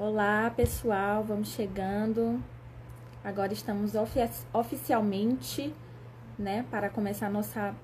[0.00, 2.40] Olá, pessoal, vamos chegando.
[3.24, 4.20] Agora estamos ofi
[4.52, 5.74] oficialmente,
[6.38, 7.74] né, para começar a nossa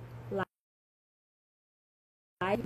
[2.40, 2.62] live.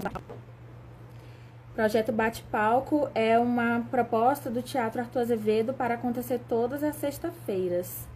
[1.74, 8.06] Projeto Bate-Palco é uma proposta do Teatro Arthur Azevedo para acontecer todas as sextas-feiras.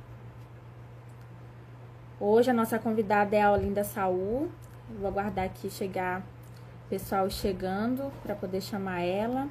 [2.21, 4.51] Hoje a nossa convidada é a Olinda Saul.
[5.01, 6.23] Vou aguardar aqui chegar
[6.91, 9.49] pessoal chegando para poder chamar ela.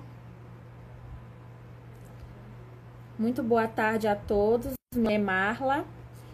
[3.22, 4.74] Muito boa tarde a todos.
[4.96, 5.86] Meu nome é Marla.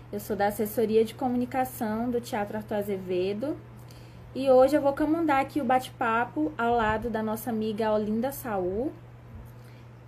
[0.09, 3.58] Eu sou da assessoria de comunicação do Teatro Arthur Azevedo.
[4.34, 8.94] E hoje eu vou comandar aqui o bate-papo ao lado da nossa amiga Olinda Saul.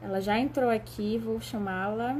[0.01, 2.17] Ela já entrou aqui, vou chamá-la.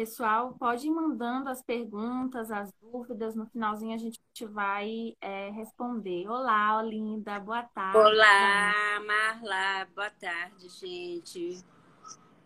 [0.00, 3.36] Pessoal, pode ir mandando as perguntas, as dúvidas.
[3.36, 6.26] No finalzinho a gente vai é, responder.
[6.26, 7.98] Olá, Olinda, boa tarde.
[7.98, 8.72] Olá,
[9.06, 11.62] Marla, boa tarde, gente.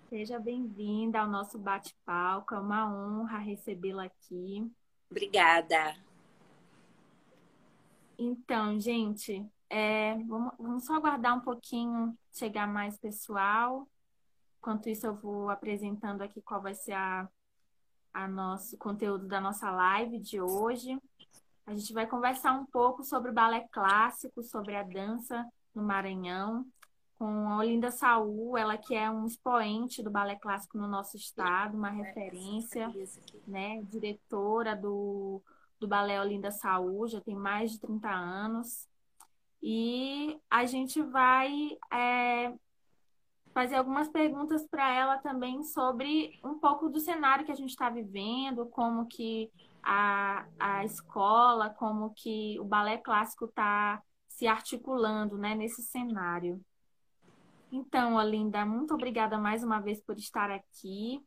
[0.08, 2.56] Seja bem-vinda ao nosso bate-palco.
[2.56, 4.69] É uma honra recebê-la aqui.
[5.08, 5.94] Obrigada.
[8.19, 13.86] Então, gente, é, vamos, vamos só aguardar um pouquinho chegar mais pessoal.
[14.58, 17.28] Enquanto isso, eu vou apresentando aqui qual vai ser a
[18.15, 20.97] a nosso conteúdo da nossa live de hoje.
[21.67, 26.65] A gente vai conversar um pouco sobre o balé clássico, sobre a dança no Maranhão,
[27.19, 31.77] com a Olinda Saul, ela que é um expoente do balé clássico no nosso estado,
[31.77, 32.93] uma referência,
[33.47, 35.43] né, diretora do,
[35.81, 38.89] do balé Olinda Saul, já tem mais de 30 anos.
[39.62, 42.53] E a gente vai é,
[43.55, 47.88] fazer algumas perguntas para ela também sobre um pouco do cenário que a gente está
[47.88, 49.48] vivendo, como que
[49.81, 56.60] a, a escola, como que o balé clássico está se articulando né, nesse cenário.
[57.70, 61.22] Então, Olinda, muito obrigada mais uma vez por estar aqui.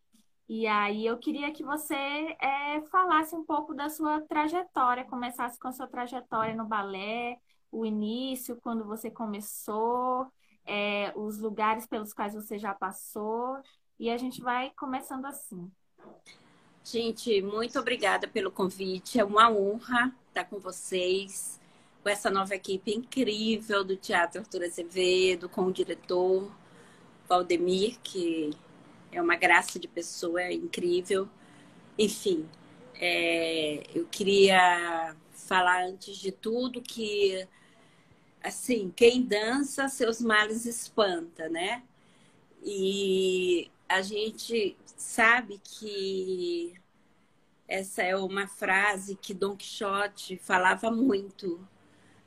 [0.49, 5.69] E aí eu queria que você é, falasse um pouco da sua trajetória, começasse com
[5.69, 7.37] a sua trajetória no balé,
[7.71, 10.27] o início, quando você começou,
[10.67, 13.57] é, os lugares pelos quais você já passou.
[14.00, 15.72] E a gente vai começando assim.
[16.83, 19.19] Gente, muito obrigada pelo convite.
[19.19, 21.59] É uma honra estar com vocês,
[22.03, 26.51] com essa nova equipe incrível do Teatro Arthur Azevedo, com o diretor
[27.28, 28.51] Valdemir, que
[29.11, 31.28] é uma graça de pessoa, é incrível.
[31.97, 32.47] Enfim,
[32.95, 37.47] é, eu queria falar antes de tudo que
[38.43, 41.83] assim, quem dança, seus males espanta, né?
[42.63, 46.73] E a gente sabe que
[47.67, 51.65] essa é uma frase que Dom Quixote falava muito,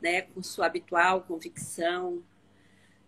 [0.00, 2.22] né, com sua habitual convicção,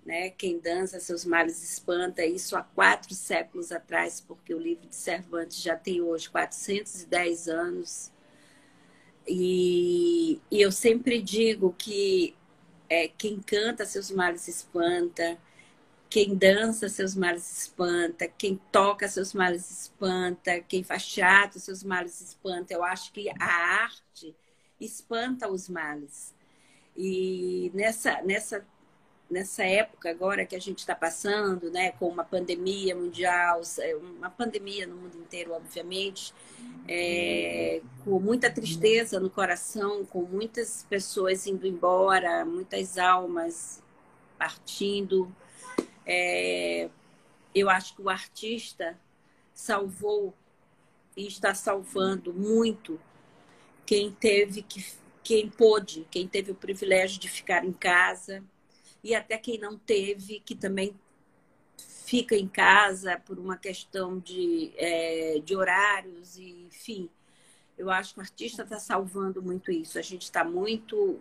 [0.04, 0.30] né?
[0.30, 5.62] Quem dança seus males espanta, isso há quatro séculos atrás, porque o livro de Cervantes
[5.62, 8.12] já tem hoje 410 anos.
[9.26, 12.34] E, e eu sempre digo que
[12.92, 15.38] é, quem canta seus males espanta,
[16.10, 22.20] quem dança seus males espanta, quem toca seus males espanta, quem faz teatro seus males
[22.20, 22.74] espanta.
[22.74, 24.36] Eu acho que a arte
[24.78, 26.34] espanta os males.
[26.94, 28.66] E nessa, nessa
[29.32, 34.30] nessa época agora que a gente está passando, né, com uma pandemia mundial, é, uma
[34.30, 36.34] pandemia no mundo inteiro, obviamente,
[36.86, 43.82] é, com muita tristeza no coração, com muitas pessoas indo embora, muitas almas
[44.38, 45.34] partindo.
[46.06, 46.90] É,
[47.54, 48.98] eu acho que o artista
[49.54, 50.34] salvou
[51.16, 53.00] e está salvando muito
[53.86, 54.84] quem teve que
[55.22, 58.42] quem pôde, quem teve o privilégio de ficar em casa,
[59.02, 60.94] e até quem não teve, que também
[61.76, 67.08] fica em casa por uma questão de, é, de horários, e, enfim.
[67.76, 69.98] Eu acho que o artista está salvando muito isso.
[69.98, 71.18] A gente está muito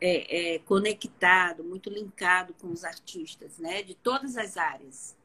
[0.00, 3.82] é, é, conectado, muito linkado com os artistas, né?
[3.82, 5.16] De todas as áreas.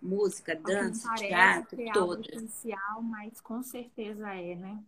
[0.00, 2.26] Música, dança, teatro, é todas.
[2.28, 4.82] essencial, mas com certeza é, né?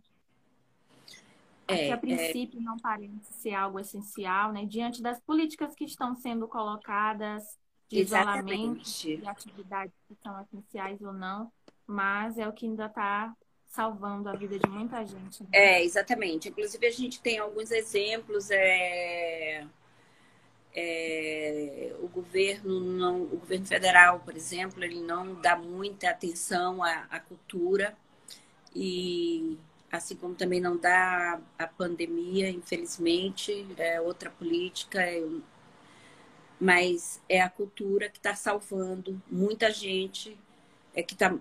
[1.69, 1.97] É, que a é.
[1.99, 4.65] princípio não parece ser algo essencial, né?
[4.65, 7.45] Diante das políticas que estão sendo colocadas
[7.89, 9.13] de Exatamente.
[9.13, 11.53] isolamento, de atividades que são essenciais ou não,
[11.87, 13.35] mas é o que ainda está
[13.67, 15.43] salvando a vida de muita gente.
[15.43, 15.49] Né?
[15.53, 16.49] É, exatamente.
[16.49, 18.51] Inclusive a gente tem alguns exemplos.
[18.51, 19.67] É...
[20.81, 27.07] É, o governo não, o governo federal, por exemplo, ele não dá muita atenção à,
[27.11, 27.97] à cultura
[28.77, 29.59] e
[29.91, 35.23] assim como também não dá a pandemia, infelizmente, é outra política, é,
[36.61, 40.37] mas é a cultura que está salvando muita gente,
[40.95, 41.35] é que está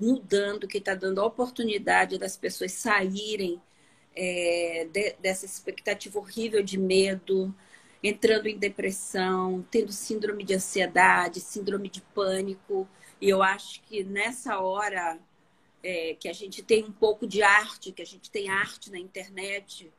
[0.00, 3.60] mudando, que está dando a oportunidade das pessoas saírem
[4.16, 7.54] é, de, dessa expectativa horrível de medo,
[8.02, 12.88] entrando em depressão, tendo síndrome de ansiedade, síndrome de pânico.
[13.20, 15.18] E eu acho que nessa hora
[15.82, 18.98] é, que a gente tem um pouco de arte, que a gente tem arte na
[18.98, 19.90] internet,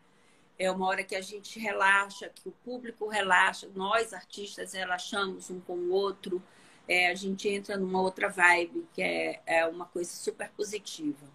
[0.57, 5.60] é uma hora que a gente relaxa, que o público relaxa, nós artistas relaxamos um
[5.60, 6.42] com o outro,
[6.88, 11.25] é, a gente entra numa outra vibe, que é, é uma coisa super positiva.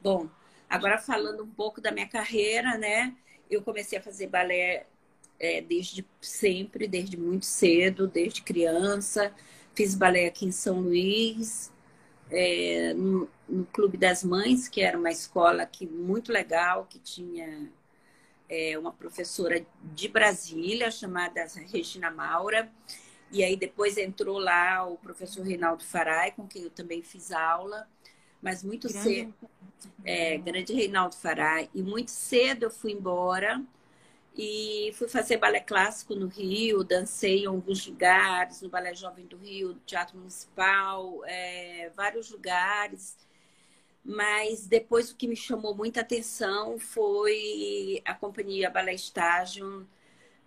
[0.00, 0.28] Bom,
[0.68, 3.14] agora falando um pouco da minha carreira, né?
[3.50, 4.86] Eu comecei a fazer balé
[5.38, 9.32] é, desde sempre, desde muito cedo, desde criança.
[9.74, 11.72] Fiz balé aqui em São Luís,
[12.30, 17.70] é, no, no, Clube das Mães, que era uma escola aqui muito legal, que tinha
[18.48, 22.70] é, uma professora de Brasília chamada Regina Maura.
[23.30, 27.88] E aí depois entrou lá o professor Reinaldo Farai, com quem eu também fiz aula.
[28.40, 29.02] Mas muito grande.
[29.02, 29.34] cedo,
[30.04, 31.68] é, grande Reinaldo Farai.
[31.74, 33.62] E muito cedo eu fui embora
[34.38, 39.36] e fui fazer balé clássico no Rio, dancei em alguns lugares, no Balé Jovem do
[39.36, 43.16] Rio, Teatro Municipal, é, vários lugares.
[44.04, 49.84] Mas depois o que me chamou muita atenção foi a companhia Balé Estágio,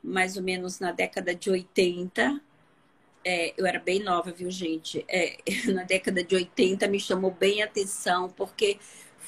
[0.01, 2.41] mais ou menos na década de 80.
[3.25, 5.03] É, eu era bem nova, viu, gente?
[5.09, 5.37] É,
[5.73, 8.79] na década de 80 me chamou bem a atenção, porque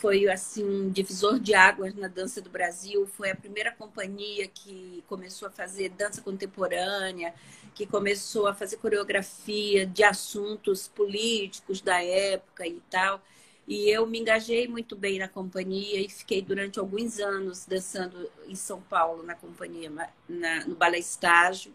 [0.03, 3.07] foi assim um divisor de águas na dança do Brasil.
[3.07, 7.33] Foi a primeira companhia que começou a fazer dança contemporânea,
[7.73, 13.21] que começou a fazer coreografia de assuntos políticos da época e tal.
[13.65, 18.55] E eu me engajei muito bem na companhia e fiquei durante alguns anos dançando em
[18.55, 19.89] São Paulo na companhia,
[20.27, 21.73] na, no balé estágio,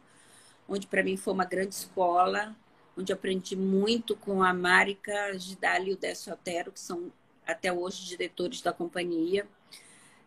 [0.69, 2.55] onde para mim foi uma grande escola,
[2.95, 7.11] onde aprendi muito com a Marika Gidali e o Décio Otero, que são
[7.49, 9.47] até hoje diretores da companhia,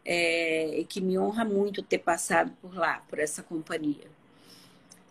[0.03, 4.09] é, e que me honra muito ter passado por lá, por essa companhia.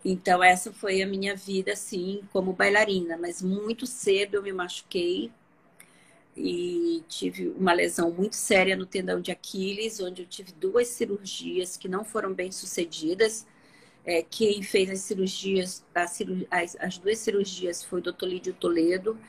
[0.03, 3.17] Então, essa foi a minha vida, assim, como bailarina.
[3.17, 5.31] Mas muito cedo eu me machuquei
[6.35, 11.77] e tive uma lesão muito séria no tendão de Aquiles, onde eu tive duas cirurgias
[11.77, 13.45] que não foram bem sucedidas.
[14.03, 19.19] É, quem fez as cirurgias, as, as duas cirurgias foi o doutor Lídio Toledo,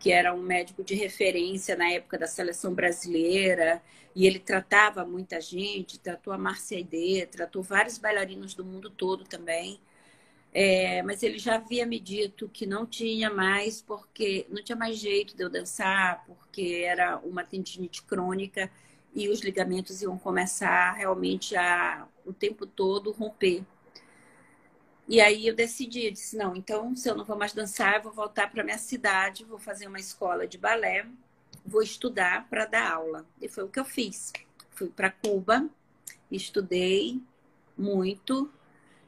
[0.00, 3.82] que era um médico de referência na época da seleção brasileira,
[4.16, 9.24] e ele tratava muita gente, tratou a Marcia Aide, tratou vários bailarinos do mundo todo
[9.24, 9.80] também.
[10.52, 14.96] É, mas ele já havia me dito que não tinha mais, porque não tinha mais
[14.98, 18.70] jeito de eu dançar, porque era uma tendinite crônica
[19.14, 23.62] e os ligamentos iam começar realmente a o tempo todo romper.
[25.10, 28.02] E aí eu decidi, eu disse, não, então se eu não vou mais dançar, eu
[28.02, 31.04] vou voltar para minha cidade, vou fazer uma escola de balé,
[31.66, 33.26] vou estudar para dar aula.
[33.42, 34.32] E foi o que eu fiz.
[34.70, 35.68] Fui para Cuba,
[36.30, 37.20] estudei
[37.76, 38.48] muito,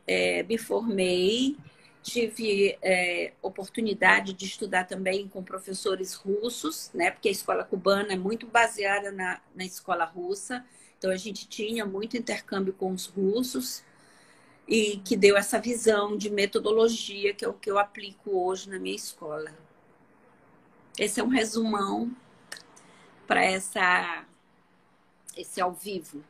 [0.04, 1.56] é, me formei,
[2.02, 7.12] tive é, oportunidade de estudar também com professores russos, né?
[7.12, 10.64] Porque a escola cubana é muito baseada na, na escola russa.
[10.98, 13.84] Então a gente tinha muito intercâmbio com os russos
[14.72, 18.78] e que deu essa visão de metodologia que é o que eu aplico hoje na
[18.78, 19.54] minha escola.
[20.98, 22.10] Esse é um resumão
[23.26, 24.24] para essa
[25.36, 26.24] esse ao vivo.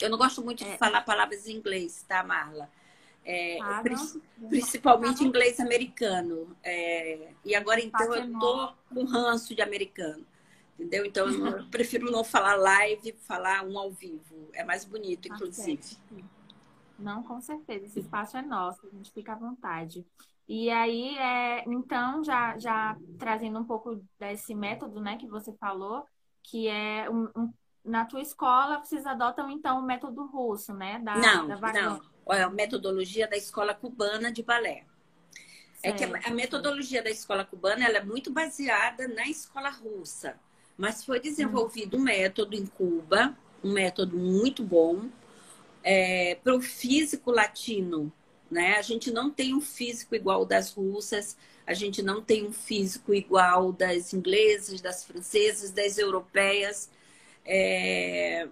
[0.00, 0.76] Eu não gosto muito de é.
[0.76, 2.68] falar palavras em inglês, tá, Marla?
[3.24, 3.80] É, ah,
[4.48, 5.28] principalmente não.
[5.28, 6.56] inglês americano.
[6.64, 10.26] É, e agora então eu tô com ranço de americano.
[10.76, 11.06] Entendeu?
[11.06, 14.50] Então eu prefiro não falar live, falar um ao vivo.
[14.52, 15.96] É mais bonito, inclusive.
[16.98, 17.86] Não, com certeza.
[17.86, 20.04] Esse espaço é nosso, a gente fica à vontade.
[20.48, 26.06] E aí, é, então, já, já trazendo um pouco desse método né, que você falou,
[26.42, 27.52] que é um, um,
[27.84, 31.00] na tua escola, vocês adotam então o método russo, né?
[31.00, 32.00] Da, não, da não.
[32.30, 34.84] É a metodologia da escola cubana de balé.
[35.80, 35.84] Certo.
[35.84, 40.38] É que a, a, metodologia da escola cubana ela é muito baseada na escola russa,
[40.76, 42.00] mas foi desenvolvido hum.
[42.00, 45.08] um método em Cuba, um método muito bom,
[45.86, 48.12] é, para o físico latino.
[48.50, 48.74] Né?
[48.74, 53.14] A gente não tem um físico igual das russas, a gente não tem um físico
[53.14, 56.90] igual das inglesas, das francesas, das europeias.
[57.44, 58.48] É...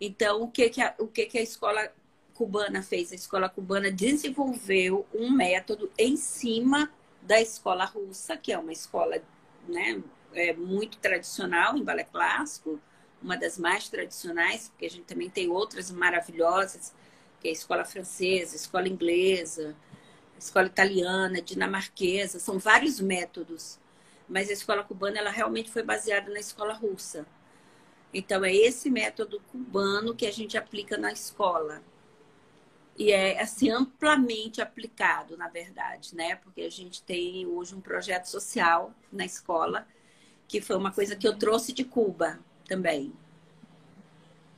[0.00, 1.92] Então, o que, que, a, o que, que a escola
[2.34, 3.12] cubana fez?
[3.12, 9.20] A escola cubana desenvolveu um método em cima da escola russa, que é uma escola
[9.68, 12.80] né, é, muito tradicional em balé clássico,
[13.22, 16.94] uma das mais tradicionais, porque a gente também tem outras maravilhosas,
[17.40, 19.76] que é a escola francesa, escola inglesa,
[20.38, 23.78] escola italiana, dinamarquesa, são vários métodos.
[24.28, 27.26] Mas a escola cubana ela realmente foi baseada na escola russa.
[28.12, 31.82] Então é esse método cubano que a gente aplica na escola.
[32.96, 36.36] E é assim amplamente aplicado, na verdade, né?
[36.36, 39.86] Porque a gente tem hoje um projeto social na escola,
[40.48, 43.12] que foi uma coisa que eu trouxe de Cuba também.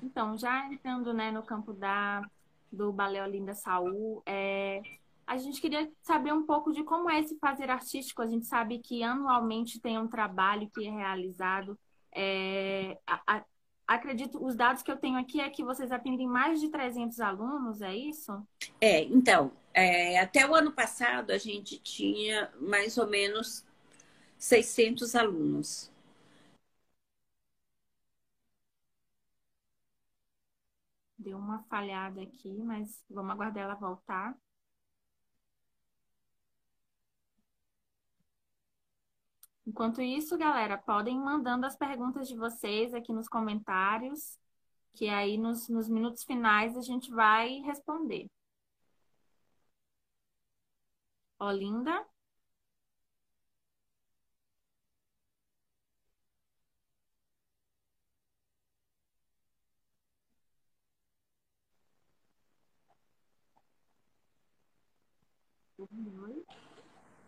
[0.03, 2.23] Então, já entrando né, no campo da,
[2.71, 4.83] do Balé Olinda Saúl, é,
[5.27, 8.21] a gente queria saber um pouco de como é esse fazer artístico.
[8.21, 11.79] A gente sabe que anualmente tem um trabalho que é realizado.
[12.13, 13.45] É, a, a,
[13.87, 17.81] acredito, os dados que eu tenho aqui é que vocês atendem mais de 300 alunos,
[17.83, 18.33] é isso?
[18.81, 23.65] É, então, é, até o ano passado a gente tinha mais ou menos
[24.39, 25.90] 600 alunos.
[31.21, 34.35] Deu uma falhada aqui, mas vamos aguardar ela voltar.
[39.67, 44.39] Enquanto isso, galera, podem ir mandando as perguntas de vocês aqui nos comentários,
[44.95, 48.27] que aí nos, nos minutos finais a gente vai responder.
[51.41, 52.07] Olinda?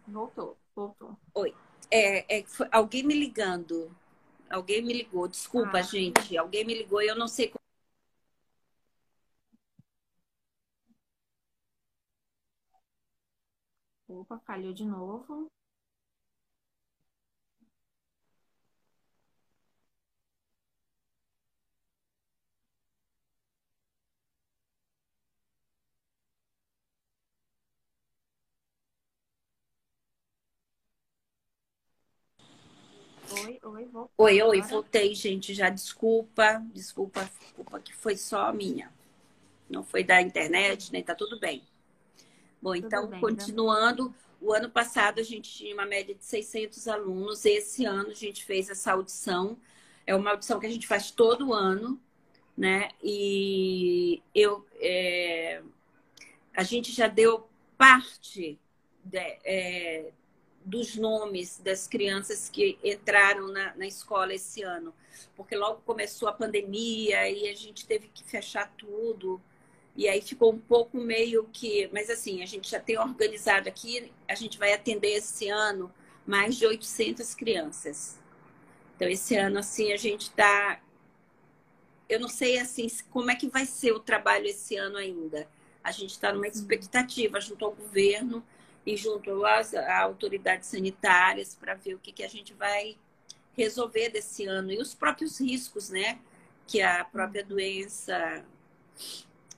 [0.06, 1.16] Voltou, voltou.
[1.35, 1.54] Oi.
[1.90, 3.94] É, é, foi, alguém me ligando.
[4.50, 5.26] Alguém me ligou.
[5.28, 5.82] Desculpa, ah.
[5.82, 6.37] gente.
[6.37, 7.62] Alguém me ligou e eu não sei como.
[14.09, 15.50] Opa, falhou de novo.
[33.73, 34.14] Oi, oi, voltei.
[34.19, 35.55] Oi, oi, voltei, gente.
[35.55, 38.93] Já desculpa, desculpa, desculpa que foi só minha.
[39.69, 41.62] Não foi da internet, nem tá tudo bem.
[42.61, 44.14] Bom, tudo então, bem, continuando, né?
[44.43, 47.47] o ano passado a gente tinha uma média de 600 alunos.
[47.47, 49.57] Esse ano a gente fez essa audição.
[50.07, 51.99] É uma audição que a gente faz todo ano,
[52.55, 52.91] né?
[53.02, 55.62] E eu, é...
[56.55, 57.49] a gente já deu
[57.79, 58.61] parte
[59.02, 60.12] de, é,
[60.64, 64.95] dos nomes das crianças que entraram na, na escola esse ano,
[65.37, 69.40] porque logo começou a pandemia e a gente teve que fechar tudo.
[69.95, 71.88] E aí ficou um pouco meio que.
[71.92, 75.92] Mas assim, a gente já tem organizado aqui, a gente vai atender esse ano
[76.26, 78.19] mais de 800 crianças.
[78.97, 80.81] Então, esse ano, assim, a gente está.
[82.09, 85.49] Eu não sei, assim, como é que vai ser o trabalho esse ano ainda.
[85.83, 88.45] A gente está numa expectativa junto ao governo
[88.85, 92.97] e junto às autoridades sanitárias para ver o que, que a gente vai
[93.55, 96.19] resolver desse ano e os próprios riscos, né?
[96.67, 98.45] Que a própria doença,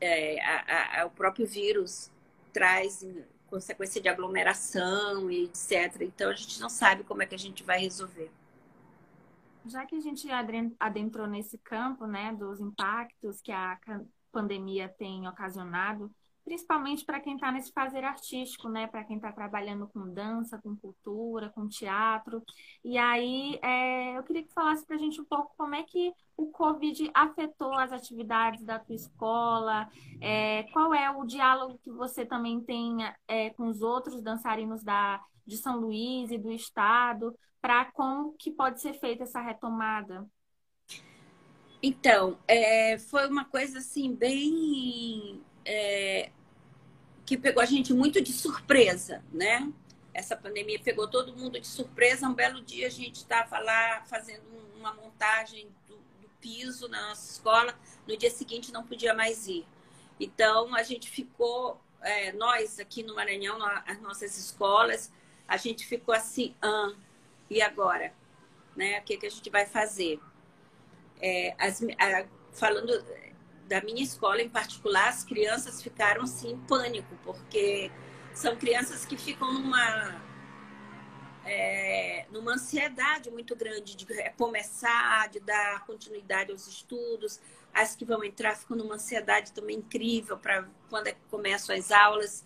[0.01, 2.11] é, a, a, o próprio vírus
[2.53, 6.03] traz em consequência de aglomeração e etc.
[6.03, 8.31] Então a gente não sabe como é que a gente vai resolver.
[9.67, 10.29] Já que a gente
[10.79, 13.79] adentrou nesse campo, né, dos impactos que a
[14.31, 16.11] pandemia tem ocasionado,
[16.45, 18.87] principalmente para quem está nesse fazer artístico, né?
[18.87, 22.43] Para quem está trabalhando com dança, com cultura, com teatro.
[22.85, 26.13] E aí é, eu queria que falasse para a gente um pouco como é que
[26.37, 29.89] o Covid afetou as atividades da tua escola,
[30.21, 35.21] é, qual é o diálogo que você também tem é, com os outros dançarinos da,
[35.47, 40.27] de São Luís e do estado, para como que pode ser feita essa retomada?
[41.83, 46.31] Então, é, foi uma coisa assim bem é,
[47.25, 49.73] que pegou a gente muito de surpresa, né?
[50.13, 52.29] Essa pandemia pegou todo mundo de surpresa.
[52.29, 54.45] Um belo dia a gente estava lá fazendo
[54.77, 57.77] uma montagem do, do piso na nossa escola.
[58.07, 59.67] No dia seguinte não podia mais ir.
[60.21, 65.13] Então a gente ficou, é, nós aqui no Maranhão, as nossas escolas,
[65.49, 66.93] a gente ficou assim, ah,
[67.51, 68.13] e agora?
[68.77, 69.01] Né?
[69.01, 70.21] O que, que a gente vai fazer?
[71.21, 73.05] É, as, a, falando
[73.69, 77.91] da minha escola em particular, as crianças ficaram assim em pânico, porque
[78.33, 80.23] são crianças que ficam numa
[81.45, 84.07] é, numa ansiedade muito grande de
[84.37, 87.41] começar, de dar continuidade aos estudos.
[87.73, 91.91] As que vão entrar ficam numa ansiedade também incrível para quando é que começam as
[91.91, 92.45] aulas.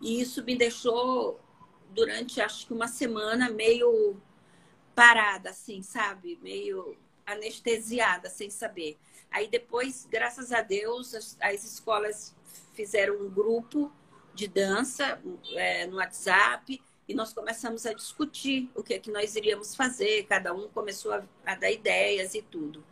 [0.00, 1.40] E isso me deixou
[1.90, 4.16] durante acho que uma semana meio
[4.94, 6.38] parada, assim, sabe?
[6.42, 8.98] Meio anestesiada, sem saber.
[9.30, 12.34] Aí depois, graças a Deus, as, as escolas
[12.74, 13.92] fizeram um grupo
[14.34, 15.20] de dança
[15.54, 20.26] é, no WhatsApp e nós começamos a discutir o que é que nós iríamos fazer.
[20.26, 22.84] Cada um começou a, a dar ideias e tudo.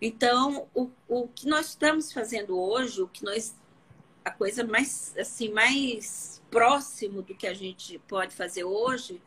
[0.00, 3.54] Então, o, o que nós estamos fazendo hoje, o que nós
[4.24, 9.20] a coisa mais assim mais próximo do que a gente pode fazer hoje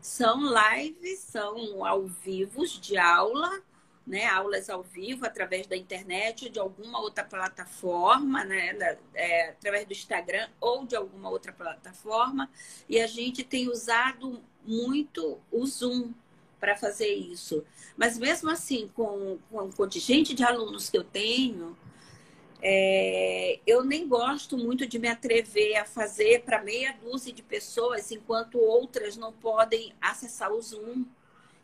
[0.00, 3.60] são lives, são ao vivo de aula,
[4.06, 4.26] né?
[4.26, 8.72] Aulas ao vivo através da internet, de alguma outra plataforma, né?
[8.74, 12.48] Da, é, através do Instagram ou de alguma outra plataforma.
[12.88, 16.12] E a gente tem usado muito o Zoom
[16.60, 17.64] para fazer isso.
[17.96, 21.76] Mas mesmo assim, com, com o contingente de alunos que eu tenho,
[22.62, 28.10] é, eu nem gosto muito de me atrever a fazer para meia dúzia de pessoas,
[28.10, 31.04] enquanto outras não podem acessar o Zoom,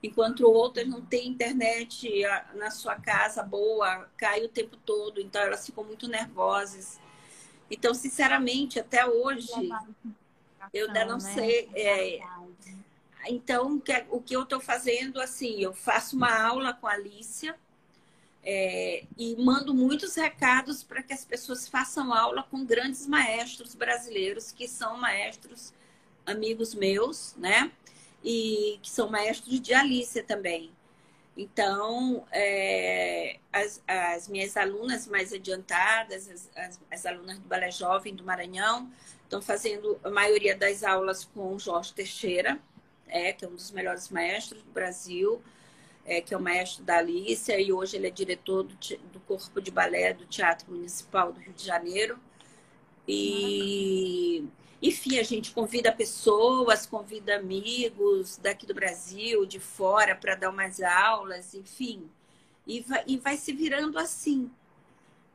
[0.02, 2.10] enquanto outras não têm internet
[2.54, 6.98] na sua casa boa, cai o tempo todo, então elas ficam muito nervosas.
[7.70, 9.50] Então, sinceramente, até hoje,
[10.74, 11.34] eu ainda não né?
[11.34, 11.70] sei.
[11.74, 12.20] É,
[13.26, 13.80] então,
[14.10, 17.56] o que eu estou fazendo, assim, eu faço uma aula com a Alicia
[18.42, 24.50] é, e mando muitos recados para que as pessoas façam aula com grandes maestros brasileiros,
[24.50, 25.72] que são maestros
[26.26, 27.70] amigos meus, né?
[28.24, 30.70] E que são maestros de Alícia também.
[31.36, 38.14] Então, é, as, as, minhas alunas mais adiantadas, as, as, as, alunas do Balé Jovem
[38.14, 38.90] do Maranhão,
[39.24, 42.58] estão fazendo a maioria das aulas com o Jorge Teixeira,
[43.08, 45.42] é, que é um dos melhores maestros do Brasil
[46.04, 48.74] é, que é o maestro da Alicia, e hoje ele é diretor do,
[49.12, 52.18] do Corpo de Balé do Teatro Municipal do Rio de Janeiro.
[53.06, 54.44] E,
[54.82, 60.82] enfim, a gente convida pessoas, convida amigos daqui do Brasil, de fora, para dar umas
[60.82, 62.10] aulas, enfim.
[62.66, 64.50] E vai, e vai se virando assim.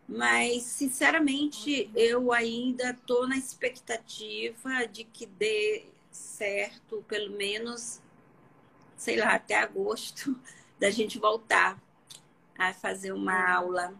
[0.07, 8.01] Mas, sinceramente, eu ainda estou na expectativa de que dê certo, pelo menos,
[8.97, 10.37] sei lá, até agosto,
[10.77, 11.81] da gente voltar
[12.57, 13.51] a fazer uma é.
[13.51, 13.93] aula.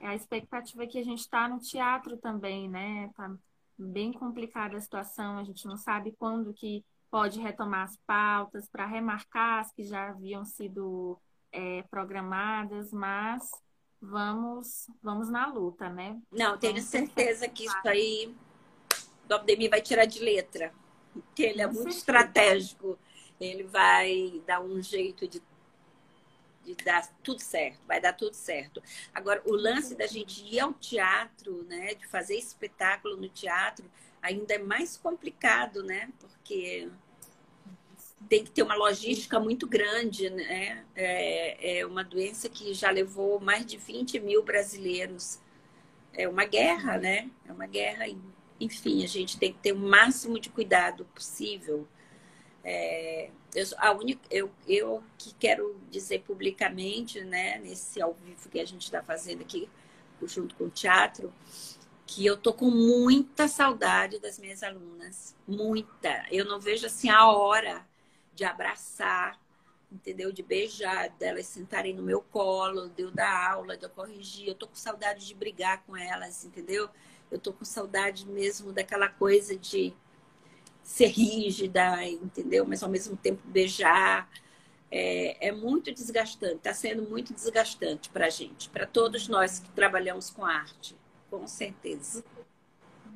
[0.00, 3.10] É a expectativa é que a gente está no teatro também, né?
[3.16, 3.30] Tá
[3.78, 8.86] bem complicada a situação, a gente não sabe quando que pode retomar as pautas para
[8.86, 11.18] remarcar as que já haviam sido
[11.52, 13.48] é, programadas, mas
[14.00, 16.20] vamos vamos na luta, né?
[16.30, 18.34] Não, tenho certeza que isso aí
[19.30, 20.72] o Abdemir vai tirar de letra,
[21.12, 22.98] porque ele é muito estratégico.
[23.40, 25.42] Ele vai dar um jeito de,
[26.64, 28.82] de dar tudo certo, vai dar tudo certo.
[29.12, 33.84] Agora, o lance da gente ir ao teatro, né, de fazer espetáculo no teatro,
[34.22, 36.10] ainda é mais complicado, né?
[36.18, 36.88] Porque
[38.28, 40.84] tem que ter uma logística muito grande, né?
[40.94, 45.38] É, é uma doença que já levou mais de 20 mil brasileiros.
[46.12, 47.30] É uma guerra, né?
[47.46, 48.06] É uma guerra.
[48.58, 51.86] Enfim, a gente tem que ter o máximo de cuidado possível
[52.64, 58.58] é, eu, a única, eu, eu que quero dizer publicamente, né, nesse ao vivo que
[58.58, 59.68] a gente está fazendo aqui,
[60.22, 61.32] junto com o teatro,
[62.06, 66.26] que eu tô com muita saudade das minhas alunas, muita.
[66.30, 67.86] Eu não vejo assim a hora
[68.34, 69.40] de abraçar,
[69.90, 70.32] entendeu?
[70.32, 74.48] De beijar, delas sentarem no meu colo, de eu dar aula, de eu corrigir.
[74.48, 76.88] Eu tô com saudade de brigar com elas, entendeu?
[77.30, 79.94] Eu tô com saudade mesmo daquela coisa de
[80.84, 82.64] ser rígida, entendeu?
[82.64, 84.28] Mas ao mesmo tempo beijar.
[84.96, 89.68] É, é muito desgastante, está sendo muito desgastante para a gente, para todos nós que
[89.70, 90.94] trabalhamos com arte,
[91.28, 92.24] com certeza.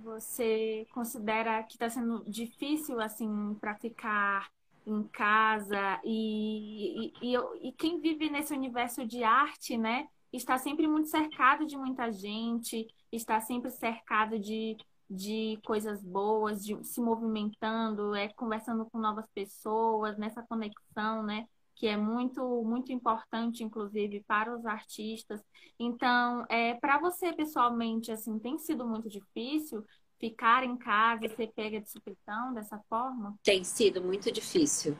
[0.02, 4.50] Você considera que está sendo difícil assim para ficar
[4.84, 10.08] em casa e, e, e, e quem vive nesse universo de arte, né?
[10.32, 14.76] Está sempre muito cercado de muita gente, está sempre cercado de
[15.08, 21.46] de coisas boas, de se movimentando, é conversando com novas pessoas, nessa conexão, né?
[21.74, 25.40] Que é muito, muito importante, inclusive, para os artistas.
[25.78, 29.84] Então, é, para você pessoalmente, assim, tem sido muito difícil
[30.18, 33.36] ficar em casa e ser pega de supetão dessa forma?
[33.42, 34.98] Tem sido muito difícil.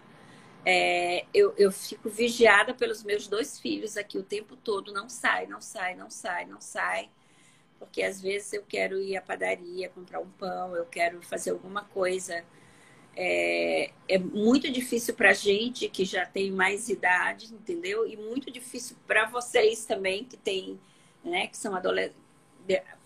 [0.65, 5.47] É, eu, eu fico vigiada pelos meus dois filhos aqui o tempo todo, não sai,
[5.47, 7.11] não sai, não sai, não sai
[7.79, 11.85] porque às vezes eu quero ir à padaria comprar um pão, eu quero fazer alguma
[11.85, 12.45] coisa.
[13.17, 18.07] É, é muito difícil para gente que já tem mais idade, entendeu?
[18.07, 20.79] E muito difícil para vocês também que tem,
[21.25, 22.29] né, que são adolescentes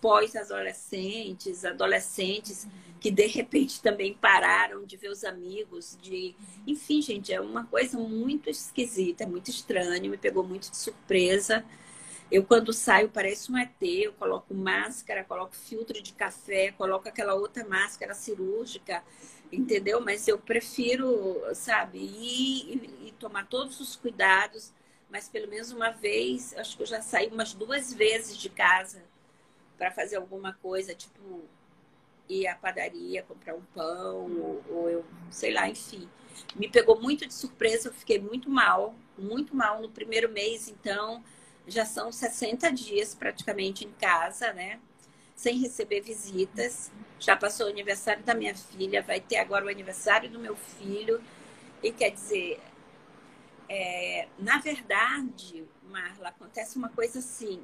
[0.01, 2.67] pós-adolescentes, adolescentes
[2.99, 7.97] que de repente também pararam de ver os amigos, de, enfim, gente, é uma coisa
[7.97, 11.65] muito esquisita, muito estranha, me pegou muito de surpresa.
[12.33, 17.35] Eu, quando saio, pareço um ET, eu coloco máscara, coloco filtro de café, coloco aquela
[17.35, 19.03] outra máscara cirúrgica,
[19.51, 20.01] entendeu?
[20.01, 24.73] Mas eu prefiro, sabe, ir e, e tomar todos os cuidados,
[25.11, 29.03] mas pelo menos uma vez, acho que eu já saí umas duas vezes de casa
[29.77, 31.43] para fazer alguma coisa, tipo
[32.27, 36.09] ir à padaria, comprar um pão, ou, ou eu, sei lá, enfim.
[36.55, 41.23] Me pegou muito de surpresa, eu fiquei muito mal, muito mal no primeiro mês, então
[41.67, 44.79] já são 60 dias praticamente em casa, né?
[45.35, 46.91] Sem receber visitas.
[47.19, 51.21] Já passou o aniversário da minha filha, vai ter agora o aniversário do meu filho.
[51.81, 52.59] E quer dizer,
[53.69, 57.61] é, na verdade, Marla, acontece uma coisa assim.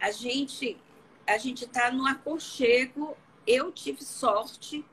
[0.00, 0.78] A gente
[1.26, 3.16] a gente está no aconchego.
[3.46, 4.84] Eu tive sorte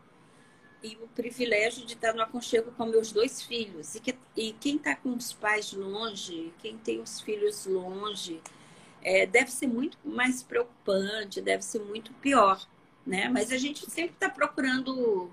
[0.84, 3.96] e o privilégio de estar no aconchego com meus dois filhos.
[3.96, 8.42] E, que, e quem está com os pais longe, quem tem os filhos longe,
[9.02, 12.66] é, deve ser muito mais preocupante, deve ser muito pior,
[13.06, 13.30] né?
[13.30, 15.32] Mas a gente sempre está procurando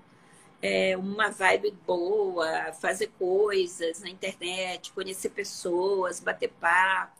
[0.61, 7.19] é, uma vibe boa, fazer coisas na internet, conhecer pessoas, bater papo.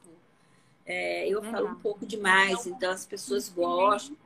[0.86, 4.18] É, eu falo um pouco demais, então as pessoas gostam.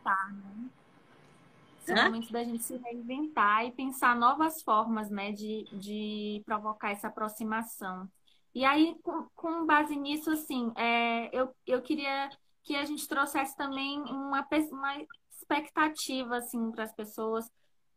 [1.85, 7.07] São momentos da gente se reinventar e pensar novas formas, né, de, de provocar essa
[7.07, 8.09] aproximação.
[8.53, 12.29] E aí, com, com base nisso, assim, é, eu, eu queria
[12.63, 17.49] que a gente trouxesse também uma, uma expectativa, assim, para as pessoas.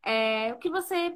[0.04, 1.14] É, o que você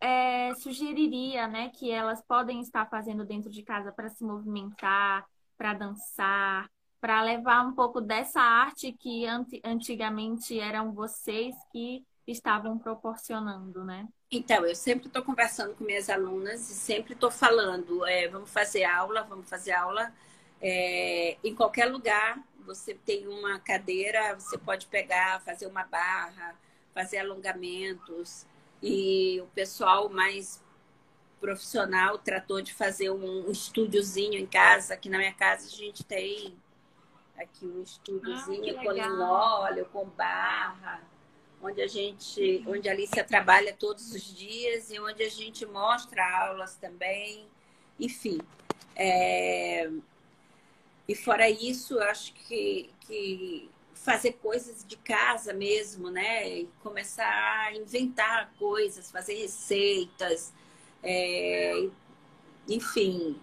[0.00, 5.26] é, sugeriria, né, que elas podem estar fazendo dentro de casa para se movimentar,
[5.56, 9.24] para dançar, para levar um pouco dessa arte que
[9.64, 14.06] antigamente eram vocês que estavam proporcionando, né?
[14.30, 18.84] Então, eu sempre estou conversando com minhas alunas e sempre estou falando, é, vamos fazer
[18.84, 20.12] aula, vamos fazer aula
[20.60, 22.38] é, em qualquer lugar.
[22.66, 26.54] Você tem uma cadeira, você pode pegar, fazer uma barra,
[26.92, 28.46] fazer alongamentos.
[28.82, 30.62] E o pessoal mais
[31.40, 34.92] profissional tratou de fazer um estúdiozinho em casa.
[34.92, 36.54] Aqui na minha casa a gente tem
[37.38, 41.00] aqui um estúdiozinho ah, com linóleo, com barra
[41.62, 46.22] onde a gente, onde a Alicia trabalha todos os dias e onde a gente mostra
[46.42, 47.46] aulas também,
[47.98, 48.40] enfim.
[48.94, 49.90] É...
[51.06, 56.48] E fora isso, acho que, que fazer coisas de casa mesmo, né?
[56.48, 60.52] E começar a inventar coisas, fazer receitas,
[61.02, 61.88] é...
[62.68, 63.40] enfim,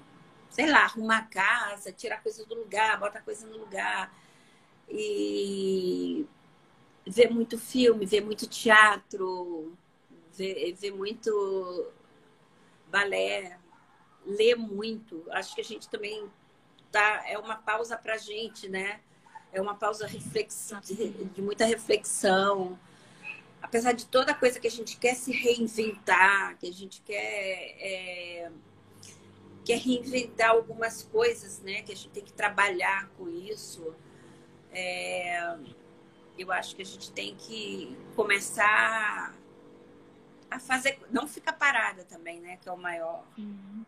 [0.49, 4.13] sei lá, arrumar a casa, tirar coisa do lugar, botar coisa no lugar.
[4.87, 6.25] E
[7.05, 9.73] ver muito filme, ver muito teatro,
[10.33, 11.91] ver, ver muito
[12.89, 13.59] balé,
[14.25, 15.23] ler muito.
[15.29, 16.29] Acho que a gente também
[16.91, 19.01] tá é uma pausa para a gente, né?
[19.51, 22.77] É uma pausa reflexão, de, de, muita reflexão.
[23.61, 28.51] Apesar de toda coisa que a gente quer se reinventar, que a gente quer é,
[29.63, 31.81] quer reinventar algumas coisas, né?
[31.81, 33.93] Que a gente tem que trabalhar com isso.
[34.71, 35.57] É,
[36.37, 39.33] eu acho que a gente tem que começar
[40.49, 42.57] a fazer, não ficar parada também, né?
[42.57, 43.23] Que é o maior.
[43.37, 43.85] Uhum.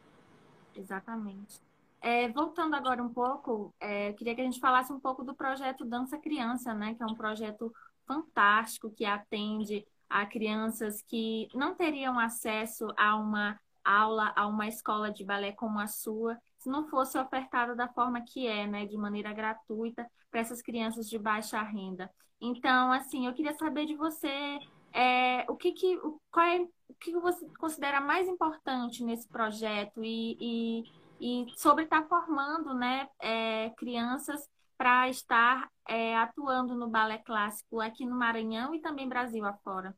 [0.75, 1.61] Exatamente.
[1.99, 5.83] É, voltando agora um pouco, é, queria que a gente falasse um pouco do projeto
[5.83, 6.93] Dança Criança, né?
[6.93, 7.73] Que é um projeto
[8.05, 15.11] fantástico que atende a crianças que não teriam acesso a uma aula, a uma escola
[15.11, 18.85] de balé como a sua, se não fosse ofertado da forma que é, né?
[18.85, 22.09] De maneira gratuita para essas crianças de baixa renda.
[22.39, 24.59] Então, assim, eu queria saber de você
[24.93, 25.99] é, o que que,
[26.31, 30.83] qual é, o que você considera mais importante nesse projeto e, e,
[31.19, 34.47] e sobre estar formando né, é, crianças
[34.77, 39.95] para estar é, atuando no balé clássico aqui no Maranhão e também Brasil afora.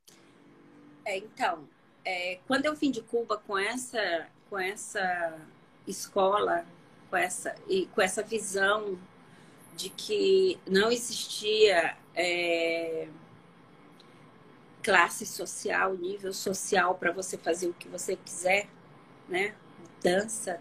[1.05, 1.67] É, então,
[2.05, 5.37] é, quando eu vim de Cuba com essa, com essa
[5.85, 6.65] escola,
[7.09, 8.97] com essa, e com essa visão
[9.79, 13.07] de que não existia é,
[14.83, 18.67] classe social, nível social para você fazer o que você quiser,
[19.29, 19.55] né?
[20.03, 20.59] Dança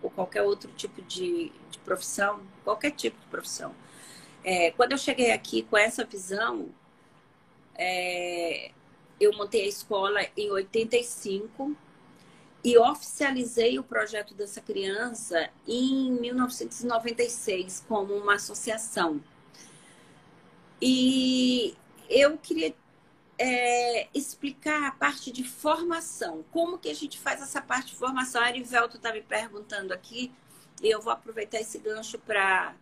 [0.00, 3.74] ou qualquer outro tipo de, de profissão, qualquer tipo de profissão.
[4.44, 6.68] É, quando eu cheguei aqui com essa visão,
[7.74, 8.70] é,
[9.20, 11.76] eu montei a escola em 85
[12.64, 19.20] e oficializei o projeto dessa criança em 1996 como uma associação.
[20.80, 21.76] E
[22.08, 22.74] eu queria
[23.38, 26.44] é, explicar a parte de formação.
[26.52, 28.40] Como que a gente faz essa parte de formação?
[28.40, 30.32] A Arivelto está me perguntando aqui,
[30.80, 32.74] e eu vou aproveitar esse gancho para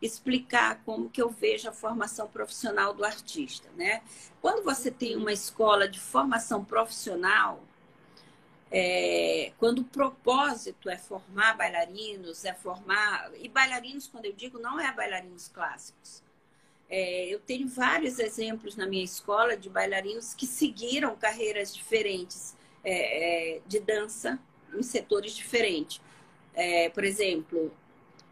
[0.00, 4.02] explicar como que eu vejo a formação profissional do artista, né?
[4.42, 7.64] Quando você tem uma escola de formação profissional,
[8.70, 14.80] é, quando o propósito é formar bailarinos, é formar e bailarinos, quando eu digo, não
[14.80, 16.22] é bailarinos clássicos,
[16.88, 23.56] é, eu tenho vários exemplos na minha escola de bailarinos que seguiram carreiras diferentes é,
[23.56, 24.38] é, de dança
[24.72, 26.00] em setores diferentes.
[26.54, 27.72] É, por exemplo,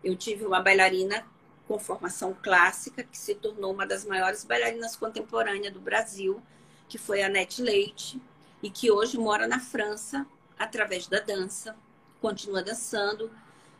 [0.02, 1.26] eu tive uma bailarina
[1.66, 6.40] com formação clássica que se tornou uma das maiores bailarinas contemporâneas do Brasil,
[6.88, 8.20] que foi a Nete Leite,
[8.64, 10.26] e que hoje mora na França
[10.58, 11.76] através da dança,
[12.20, 13.30] continua dançando,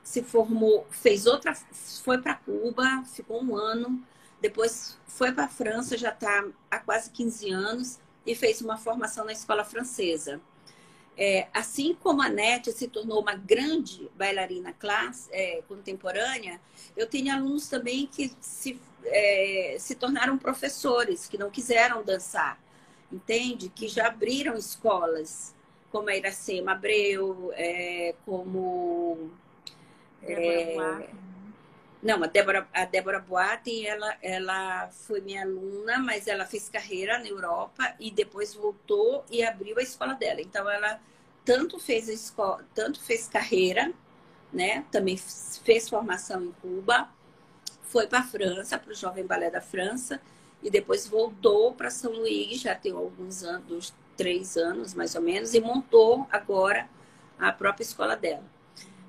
[0.04, 1.56] se formou, fez outra,
[2.04, 4.04] foi para Cuba, ficou um ano
[4.44, 9.24] depois foi para a França, já está há quase 15 anos, e fez uma formação
[9.24, 10.38] na escola francesa.
[11.16, 16.60] É, assim como a Nete se tornou uma grande bailarina classe, é, contemporânea,
[16.94, 22.60] eu tenho alunos também que se, é, se tornaram professores, que não quiseram dançar,
[23.12, 23.68] entende?
[23.68, 25.54] Que já abriram escolas,
[25.90, 29.30] como a Iracema Abreu, é, como.
[30.22, 31.08] É,
[32.02, 37.18] não, a Débora, a Débora Boate, ela, ela foi minha aluna, mas ela fez carreira
[37.18, 40.42] na Europa e depois voltou e abriu a escola dela.
[40.42, 41.00] Então, ela
[41.44, 43.90] tanto fez, a escola, tanto fez carreira,
[44.52, 44.84] né?
[44.90, 47.08] Também fez formação em Cuba,
[47.82, 50.20] foi para a França, para o Jovem Balé da França,
[50.64, 55.52] e depois voltou para São Luís, já tem alguns anos, três anos mais ou menos,
[55.52, 56.88] e montou agora
[57.38, 58.44] a própria escola dela.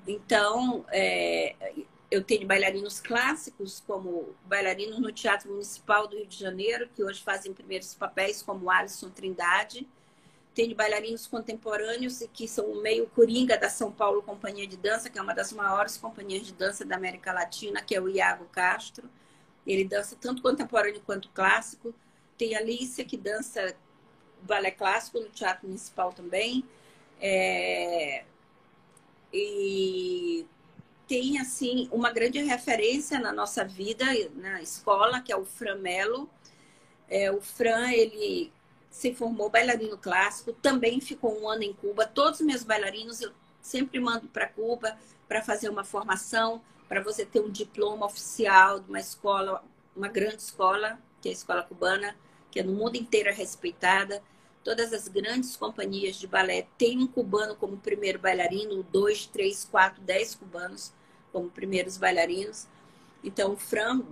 [0.06, 1.56] Então, é,
[2.10, 7.22] eu tenho bailarinos clássicos, como bailarinos no Teatro Municipal do Rio de Janeiro, que hoje
[7.22, 9.88] fazem primeiros papéis, como Alisson Trindade.
[10.54, 15.18] Tenho bailarinos contemporâneos que são o meio coringa da São Paulo Companhia de Dança, que
[15.18, 19.08] é uma das maiores companhias de dança da América Latina, que é o Iago Castro.
[19.66, 21.94] Ele dança tanto contemporâneo quanto clássico.
[22.38, 23.74] Tem a Alicia, que dança
[24.42, 26.64] balé clássico no Teatro Municipal também.
[27.20, 28.24] É...
[29.32, 30.46] E
[31.08, 36.28] tem assim uma grande referência na nossa vida na escola, que é o Fran Melo.
[37.08, 38.52] É, o Fran, ele
[38.90, 42.06] se formou bailarino clássico, também ficou um ano em Cuba.
[42.06, 44.96] Todos os meus bailarinos eu sempre mando para Cuba
[45.28, 50.42] para fazer uma formação, para você ter um diploma oficial de uma escola, uma grande
[50.42, 52.16] escola, que é a escola cubana,
[52.50, 54.22] que é no mundo inteiro respeitada.
[54.62, 60.00] Todas as grandes companhias de balé têm um cubano como primeiro bailarino, dois, três, quatro,
[60.02, 60.92] dez cubanos
[61.32, 62.66] como primeiros bailarinos.
[63.22, 64.02] Então, o Fran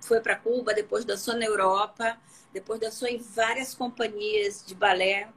[0.00, 2.18] foi para Cuba, depois dançou na Europa,
[2.52, 5.28] depois dançou em várias companhias de balé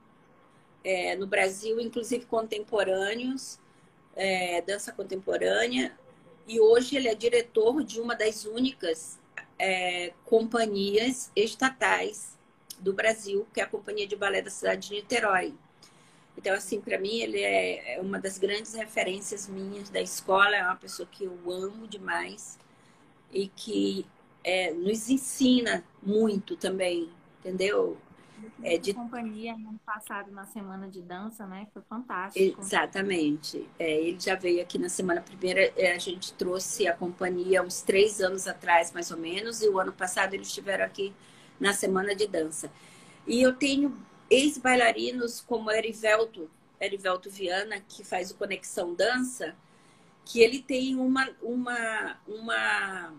[0.83, 3.59] é, no Brasil, inclusive contemporâneos,
[4.15, 5.97] é, dança contemporânea.
[6.47, 9.19] E hoje ele é diretor de uma das únicas
[9.57, 12.37] é, companhias estatais
[12.79, 15.53] do Brasil, que é a Companhia de Balé da cidade de Niterói.
[16.37, 20.55] Então, assim, para mim, ele é, é uma das grandes referências minhas da escola.
[20.55, 22.59] É uma pessoa que eu amo demais
[23.31, 24.05] e que
[24.43, 27.97] é, nos ensina muito também, entendeu?
[28.63, 31.67] É, de companhia ano passado na semana de dança, né?
[31.73, 32.61] Foi fantástico.
[32.61, 33.67] Exatamente.
[33.77, 35.71] É, ele já veio aqui na semana primeira.
[35.75, 39.79] É, a gente trouxe a companhia uns três anos atrás, mais ou menos, e o
[39.79, 41.13] ano passado eles estiveram aqui
[41.59, 42.71] na semana de dança.
[43.27, 43.95] E eu tenho
[44.29, 49.55] ex-bailarinos como Erivelto, Erivelto Viana, que faz o Conexão Dança,
[50.23, 53.13] que ele tem uma, uma, uma,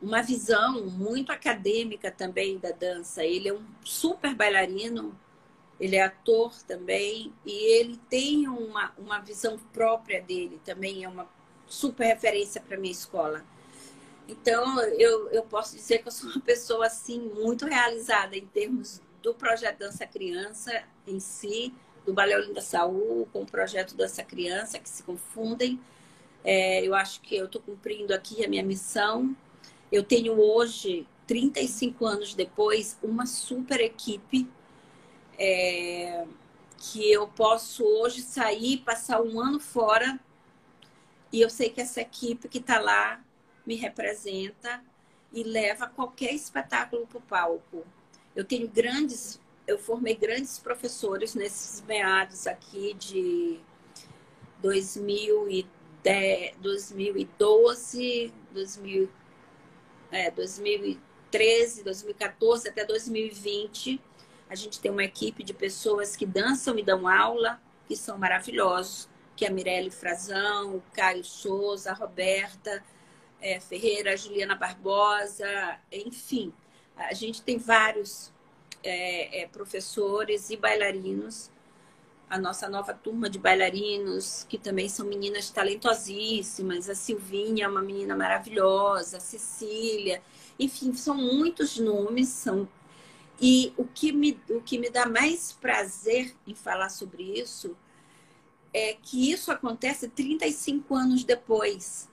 [0.00, 3.24] uma visão muito acadêmica também da dança.
[3.24, 5.18] Ele é um super bailarino,
[5.80, 11.28] ele é ator também, e ele tem uma, uma visão própria dele também, é uma
[11.66, 13.44] super referência para minha escola.
[14.28, 19.00] Então, eu, eu posso dizer que eu sou uma pessoa assim muito realizada em termos
[19.22, 24.78] do projeto Dança Criança em si, do Balé Olinda Saúl, com o projeto Dança Criança,
[24.78, 25.80] que se confundem.
[26.44, 29.34] É, eu acho que eu estou cumprindo aqui a minha missão.
[29.90, 34.48] Eu tenho hoje, 35 anos depois, uma super equipe
[35.38, 36.26] é,
[36.76, 40.18] que eu posso hoje sair, passar um ano fora
[41.32, 43.22] e eu sei que essa equipe que está lá
[43.66, 44.82] me representa
[45.32, 47.86] e leva qualquer espetáculo para o palco.
[48.34, 53.60] Eu tenho grandes, eu formei grandes professores nesses meados aqui de
[54.62, 59.10] 2010, 2012, 2000,
[60.10, 60.98] é, 2000,
[61.30, 64.00] 2013, 2014 até 2020.
[64.48, 69.08] A gente tem uma equipe de pessoas que dançam e dão aula, que são maravilhosos,
[69.36, 72.82] que é a Mirelle Frazão, o Caio Souza, a Roberta
[73.40, 76.52] é, Ferreira, a Juliana Barbosa, enfim.
[76.96, 78.32] A gente tem vários
[78.82, 81.50] é, é, professores e bailarinos
[82.30, 86.88] a nossa nova turma de bailarinos, que também são meninas talentosíssimas.
[86.88, 90.22] A Silvinha é uma menina maravilhosa, a Cecília.
[90.58, 92.28] Enfim, são muitos nomes.
[92.28, 92.68] São...
[93.40, 97.76] E o que, me, o que me dá mais prazer em falar sobre isso
[98.72, 102.08] é que isso acontece 35 anos depois.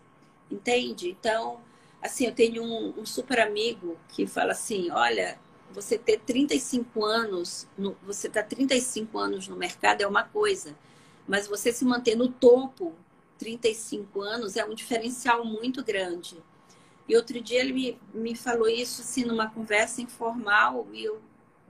[0.49, 1.09] Entende?
[1.09, 1.59] Então,
[2.01, 5.37] assim, eu tenho um, um super amigo que fala assim: olha,
[5.75, 10.75] você ter 35 anos, no, você tá 35 anos no mercado é uma coisa,
[11.27, 12.93] mas você se manter no topo
[13.37, 16.41] 35 anos é um diferencial muito grande.
[17.07, 21.21] E outro dia ele me, me falou isso assim numa conversa informal e eu,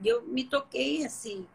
[0.03, 1.45] eu me toquei assim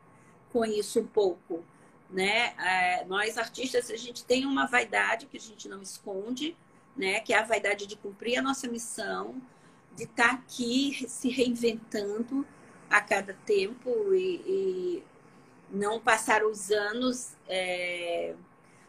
[0.52, 1.64] com isso um pouco,
[2.10, 2.52] né?
[2.58, 6.56] É, nós artistas a gente tem uma vaidade que a gente não esconde,
[6.96, 7.20] né?
[7.20, 9.40] Que é a vaidade de cumprir a nossa missão,
[9.94, 12.46] de estar tá aqui se reinventando
[12.88, 15.05] a cada tempo e, e
[15.70, 17.37] não passar os anos.
[17.48, 18.35] É,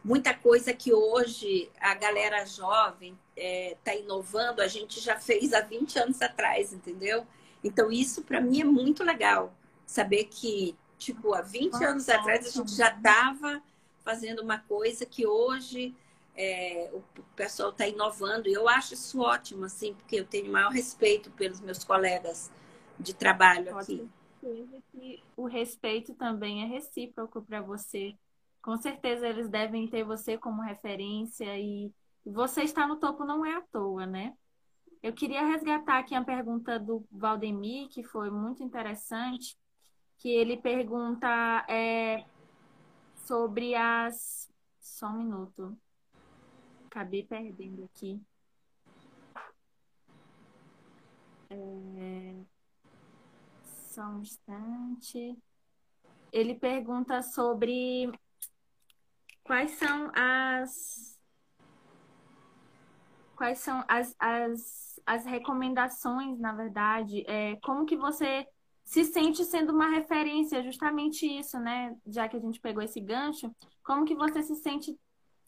[0.04, 5.54] muita coisa que hoje a galera jovem está é, tá inovando, a gente já fez
[5.54, 7.26] há 20 anos atrás, entendeu?
[7.64, 9.54] Então, isso para mim é muito legal.
[9.86, 13.62] Saber que, tipo, há 20 anos atrás a gente já estava
[14.04, 15.96] fazendo uma coisa que hoje
[16.41, 17.04] é, o
[17.36, 18.49] pessoal está inovando.
[18.49, 22.51] E eu acho isso ótimo, assim, porque eu tenho maior respeito pelos meus colegas
[22.99, 24.10] de trabalho aqui.
[24.91, 28.15] Que o respeito também é recíproco para você.
[28.60, 31.91] Com certeza eles devem ter você como referência e
[32.25, 34.34] você estar no topo não é à toa, né?
[35.04, 39.58] Eu queria resgatar aqui a pergunta do Valdemir, que foi muito interessante,
[40.17, 41.27] que ele pergunta
[41.67, 42.23] é,
[43.25, 44.49] sobre as.
[44.80, 45.77] Só um minuto.
[46.91, 48.21] Acabei perdendo aqui.
[51.49, 52.36] É...
[53.63, 55.38] Só um instante.
[56.34, 58.12] Ele pergunta sobre
[59.41, 61.17] quais são as
[63.38, 68.45] quais são as, as, as recomendações, na verdade, é, como que você
[68.84, 71.95] se sente sendo uma referência, justamente isso, né?
[72.06, 73.49] Já que a gente pegou esse gancho,
[73.84, 74.95] como que você se sente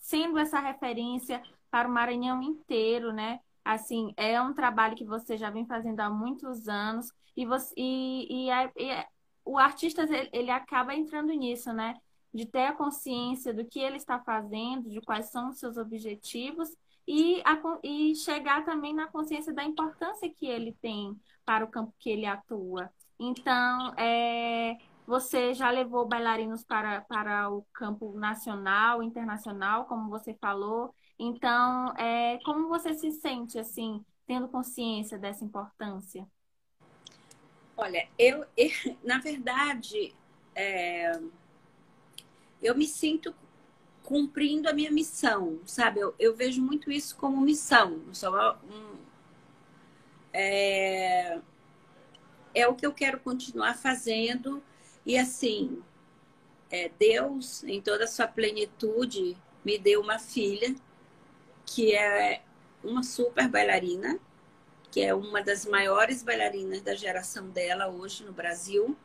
[0.03, 3.39] sendo essa referência para o Maranhão inteiro, né?
[3.63, 8.49] Assim, é um trabalho que você já vem fazendo há muitos anos e, você, e,
[8.49, 9.05] e, e
[9.45, 11.95] o artista ele, ele acaba entrando nisso, né?
[12.33, 16.69] De ter a consciência do que ele está fazendo, de quais são os seus objetivos
[17.07, 21.93] e, a, e chegar também na consciência da importância que ele tem para o campo
[21.97, 22.91] que ele atua.
[23.17, 30.93] Então, é, você já levou bailarinos para, para o campo nacional, internacional, como você falou.
[31.19, 36.25] Então, é, como você se sente, assim, tendo consciência dessa importância?
[37.75, 38.69] Olha, eu, eu
[39.03, 40.13] na verdade,
[40.55, 41.19] é,
[42.61, 43.35] eu me sinto
[44.03, 45.99] cumprindo a minha missão, sabe?
[45.99, 48.01] Eu, eu vejo muito isso como missão.
[48.23, 48.97] Um,
[50.31, 51.39] é,
[52.53, 54.61] é o que eu quero continuar fazendo
[55.05, 55.81] e assim,
[56.71, 60.75] é, Deus, em toda a sua plenitude, me deu uma filha
[61.65, 62.41] que é
[62.83, 64.19] uma super bailarina,
[64.91, 68.95] que é uma das maiores bailarinas da geração dela hoje no Brasil.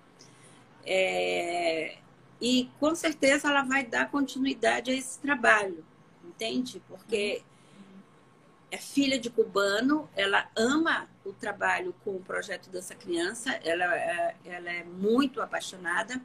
[0.84, 1.98] É,
[2.40, 5.84] e com certeza ela vai dar continuidade a esse trabalho,
[6.24, 6.82] entende?
[6.88, 7.42] Porque
[8.70, 14.36] é filha de cubano, ela ama o trabalho com o projeto Dança Criança, ela, é,
[14.44, 16.20] ela é muito apaixonada.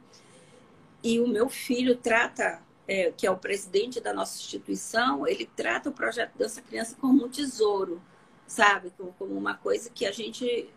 [1.02, 5.88] E o meu filho trata, é, que é o presidente da nossa instituição, ele trata
[5.88, 8.00] o projeto Dança Criança como um tesouro,
[8.46, 8.92] sabe?
[9.18, 10.68] Como, uma coisa que a gente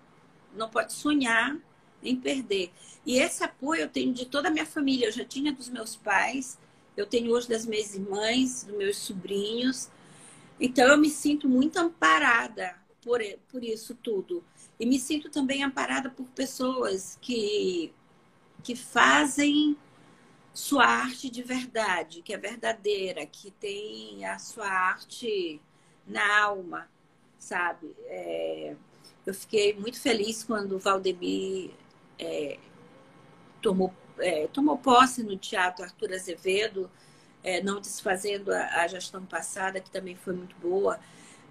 [0.53, 1.57] não pode sonhar
[2.01, 2.71] em perder.
[3.05, 5.07] E esse apoio eu tenho de toda a minha família.
[5.07, 6.57] Eu já tinha dos meus pais,
[6.95, 9.89] eu tenho hoje das minhas irmãs, dos meus sobrinhos.
[10.59, 14.43] Então eu me sinto muito amparada por, por isso tudo.
[14.79, 17.93] E me sinto também amparada por pessoas que,
[18.63, 19.77] que fazem
[20.53, 25.61] sua arte de verdade, que é verdadeira, que tem a sua arte
[26.05, 26.89] na alma,
[27.37, 27.95] sabe?
[28.05, 28.75] É,
[29.25, 31.71] eu fiquei muito feliz quando o Valdemir
[32.17, 32.57] é,
[33.61, 36.89] tomou, é, tomou posse no Teatro Arthur Azevedo,
[37.47, 40.99] é, não desfazendo a, a, gestão passada, que também foi muito boa.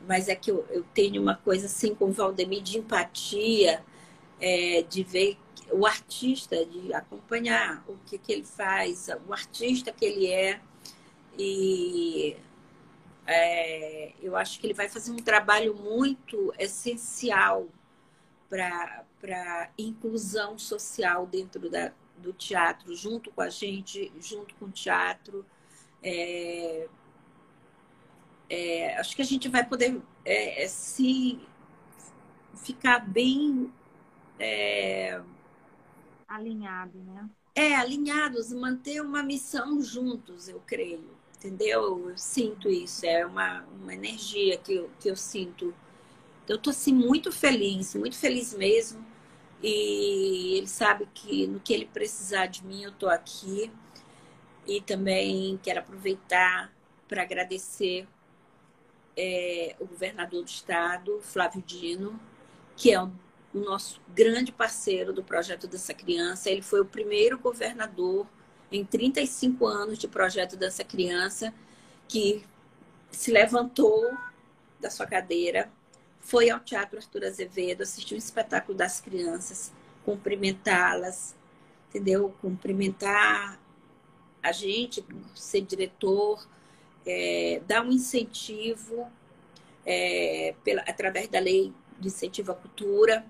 [0.07, 3.83] mas é que eu, eu tenho uma coisa assim com o Valdemir de empatia,
[4.39, 5.39] é, de ver
[5.73, 10.61] o artista, de acompanhar o que, que ele faz, o artista que ele é.
[11.39, 12.37] E
[13.27, 17.69] é, eu acho que ele vai fazer um trabalho muito essencial
[18.51, 25.45] para inclusão social dentro da, do teatro, junto com a gente, junto com o teatro.
[26.03, 26.89] É,
[28.49, 31.41] é, acho que a gente vai poder é, é se
[32.55, 33.73] ficar bem
[34.39, 35.21] é,
[36.29, 37.29] alinhado, né?
[37.55, 42.11] É, alinhados, manter uma missão juntos, eu creio, entendeu?
[42.11, 45.75] Eu sinto isso, é uma, uma energia que eu, que eu sinto.
[46.49, 49.05] Eu tô assim muito feliz, muito feliz mesmo.
[49.63, 53.71] E ele sabe que no que ele precisar de mim, eu tô aqui.
[54.67, 56.73] E também quero aproveitar
[57.09, 58.07] para agradecer
[59.17, 62.19] é, o governador do estado, Flávio Dino,
[62.77, 63.11] que é o
[63.55, 66.51] nosso grande parceiro do projeto Dança Criança.
[66.51, 68.27] Ele foi o primeiro governador
[68.71, 71.55] em 35 anos de projeto Dança Criança
[72.09, 72.45] que
[73.11, 74.13] se levantou
[74.81, 75.71] da sua cadeira,
[76.21, 79.73] foi ao Teatro Arthur Azevedo, assistiu um espetáculo das crianças,
[80.05, 81.35] cumprimentá-las,
[81.89, 82.35] entendeu?
[82.41, 83.59] Cumprimentar
[84.47, 86.47] a gente, ser diretor,
[87.05, 89.11] é, dar um incentivo
[89.85, 93.27] é, pela, através da lei de incentivo à cultura.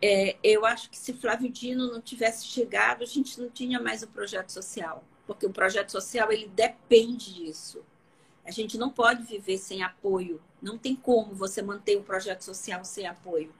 [0.00, 4.02] É, eu acho que se Flávio Dino não tivesse chegado, a gente não tinha mais
[4.02, 7.82] o projeto social, porque o projeto social ele depende disso.
[8.44, 10.40] A gente não pode viver sem apoio.
[10.60, 13.52] Não tem como você manter um projeto social sem apoio.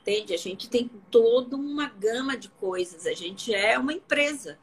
[0.00, 0.34] Entende?
[0.34, 3.06] A gente tem toda uma gama de coisas.
[3.06, 4.56] A gente é uma empresa.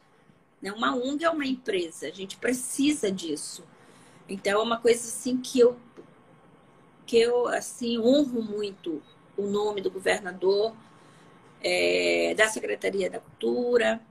[0.64, 0.72] Né?
[0.72, 2.07] Uma ONG é uma empresa.
[2.07, 3.66] A gente precisa disso.
[4.30, 5.78] Então é uma coisa assim que eu
[7.05, 9.03] que eu assim honro muito
[9.36, 10.74] o nome do governador,
[11.61, 14.01] é, da Secretaria da Cultura,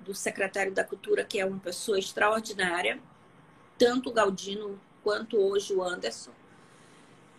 [0.00, 3.00] do secretário da Cultura, que é uma pessoa extraordinária,
[3.78, 6.32] tanto o Galdino quanto hoje o Anderson.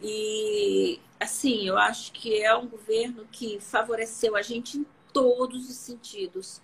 [0.02, 5.76] E assim, eu acho que é um governo que favoreceu a gente em todos os
[5.76, 6.62] sentidos,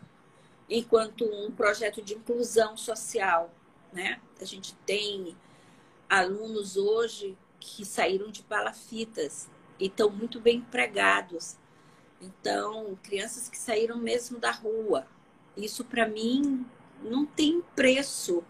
[0.69, 3.53] enquanto um projeto de inclusão social,
[3.93, 4.19] né?
[4.39, 5.35] A gente tem
[6.09, 9.49] alunos hoje que saíram de palafitas
[9.79, 11.57] e estão muito bem empregados.
[12.21, 15.07] Então, crianças que saíram mesmo da rua.
[15.55, 16.65] Isso para mim
[17.01, 18.43] não tem preço.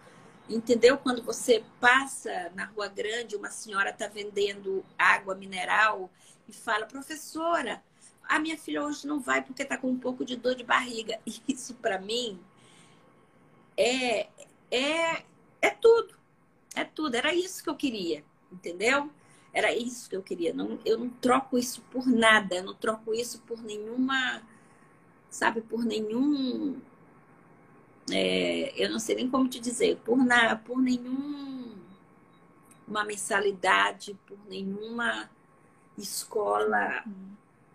[0.47, 0.97] Entendeu?
[0.97, 6.09] Quando você passa na Rua Grande, uma senhora está vendendo água mineral
[6.47, 7.83] e fala, professora,
[8.27, 11.19] a minha filha hoje não vai porque está com um pouco de dor de barriga.
[11.47, 12.39] Isso para mim
[13.77, 14.27] é,
[14.71, 15.23] é
[15.65, 16.15] é tudo.
[16.75, 17.15] É tudo.
[17.15, 19.09] Era isso que eu queria, entendeu?
[19.51, 20.53] Era isso que eu queria.
[20.53, 22.55] Não, eu não troco isso por nada.
[22.55, 24.43] Eu não troco isso por nenhuma,
[25.29, 26.79] sabe, por nenhum.
[28.11, 31.75] É, eu não sei nem como te dizer, por, na, por nenhum
[32.87, 35.27] uma mensalidade, por nenhuma
[35.97, 37.03] escola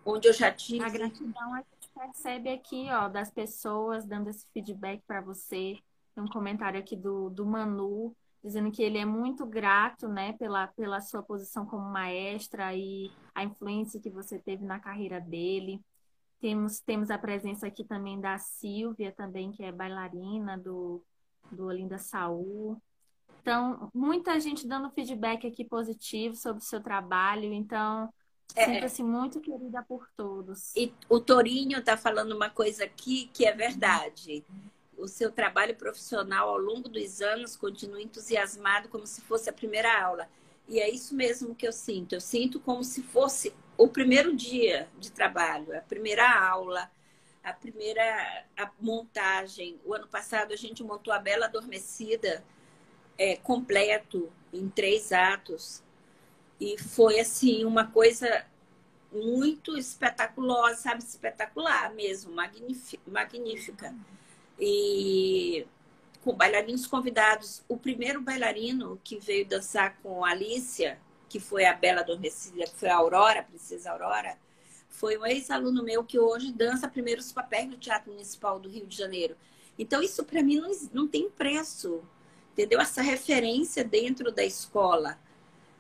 [0.05, 0.84] onde eu já tive.
[0.84, 5.78] A gratidão a gente percebe aqui, ó, das pessoas dando esse feedback para você,
[6.14, 10.66] tem um comentário aqui do, do Manu, dizendo que ele é muito grato, né, pela,
[10.68, 15.80] pela sua posição como maestra e a influência que você teve na carreira dele.
[16.40, 21.03] Temos, temos a presença aqui também da Silvia, também, que é bailarina do,
[21.53, 22.80] do Olinda Saúl.
[23.42, 27.53] Então, muita gente dando feedback aqui positivo sobre o seu trabalho.
[27.53, 28.11] Então,
[28.55, 28.66] é.
[28.66, 30.74] sinta-se muito querida por todos.
[30.76, 34.44] E o Torinho está falando uma coisa aqui que é verdade
[35.01, 40.03] o seu trabalho profissional ao longo dos anos continua entusiasmado como se fosse a primeira
[40.03, 40.28] aula.
[40.68, 42.14] E é isso mesmo que eu sinto.
[42.14, 46.90] Eu sinto como se fosse o primeiro dia de trabalho, a primeira aula,
[47.42, 48.05] a primeira
[48.57, 49.80] a montagem.
[49.84, 52.44] O ano passado a gente montou a Bela Adormecida
[53.18, 55.82] é, completo, em três atos.
[56.61, 58.44] E foi, assim, uma coisa
[59.12, 61.02] muito espetaculosa, sabe?
[61.02, 62.34] Espetacular mesmo,
[63.06, 63.94] magnífica
[64.58, 65.66] e
[66.22, 67.64] com bailarinos convidados.
[67.68, 70.98] O primeiro bailarino que veio dançar com a Alicia,
[71.28, 74.36] que foi a Bela Adormecida, que foi a Aurora, a Princesa Aurora,
[74.88, 78.96] foi um ex-aluno meu que hoje dança primeiros papéis no Teatro Municipal do Rio de
[78.96, 79.36] Janeiro.
[79.78, 82.02] Então, isso para mim não, não tem preço,
[82.52, 82.80] entendeu?
[82.80, 85.18] Essa referência dentro da escola.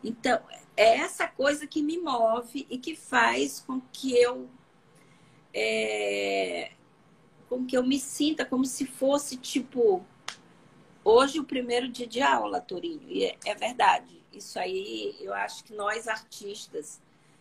[0.02, 0.40] Então,
[0.76, 4.48] é essa coisa que me move e que faz com que eu
[5.52, 6.72] é,
[7.48, 10.04] com que eu me sinta como se fosse tipo
[11.04, 14.20] hoje o primeiro dia de aula, Torinho, e é, é verdade.
[14.32, 17.00] Isso aí, eu acho que nós artistas,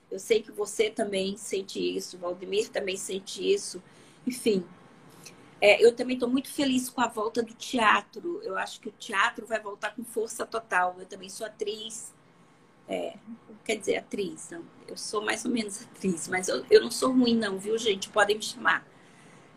[0.09, 3.81] eu sei que você também sente isso, Valdemir também sente isso,
[4.25, 4.65] enfim.
[5.61, 8.41] É, eu também estou muito feliz com a volta do teatro.
[8.43, 10.95] Eu acho que o teatro vai voltar com força total.
[10.97, 12.13] Eu também sou atriz,
[12.89, 13.13] é,
[13.63, 14.63] quer dizer, atriz, não.
[14.87, 18.09] Eu sou mais ou menos atriz, mas eu, eu não sou ruim, não, viu, gente?
[18.09, 18.85] Podem me chamar.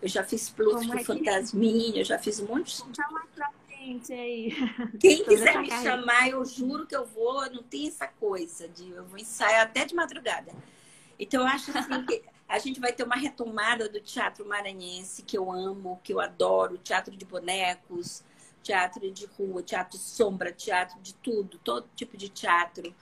[0.02, 2.96] Eu já fiz plus é fantasminha, eu já fiz um monte de.
[2.96, 4.52] Chama pra frente aí.
[5.00, 5.96] Quem quiser me carreira.
[5.96, 9.84] chamar, eu juro que eu vou, não tem essa coisa de eu vou ensaiar até
[9.84, 10.52] de madrugada.
[11.18, 15.38] Então, eu acho assim que a gente vai ter uma retomada do teatro maranhense, que
[15.38, 18.22] eu amo, que eu adoro, teatro de bonecos,
[18.62, 22.94] teatro de rua, teatro de sombra, teatro de tudo, todo tipo de teatro.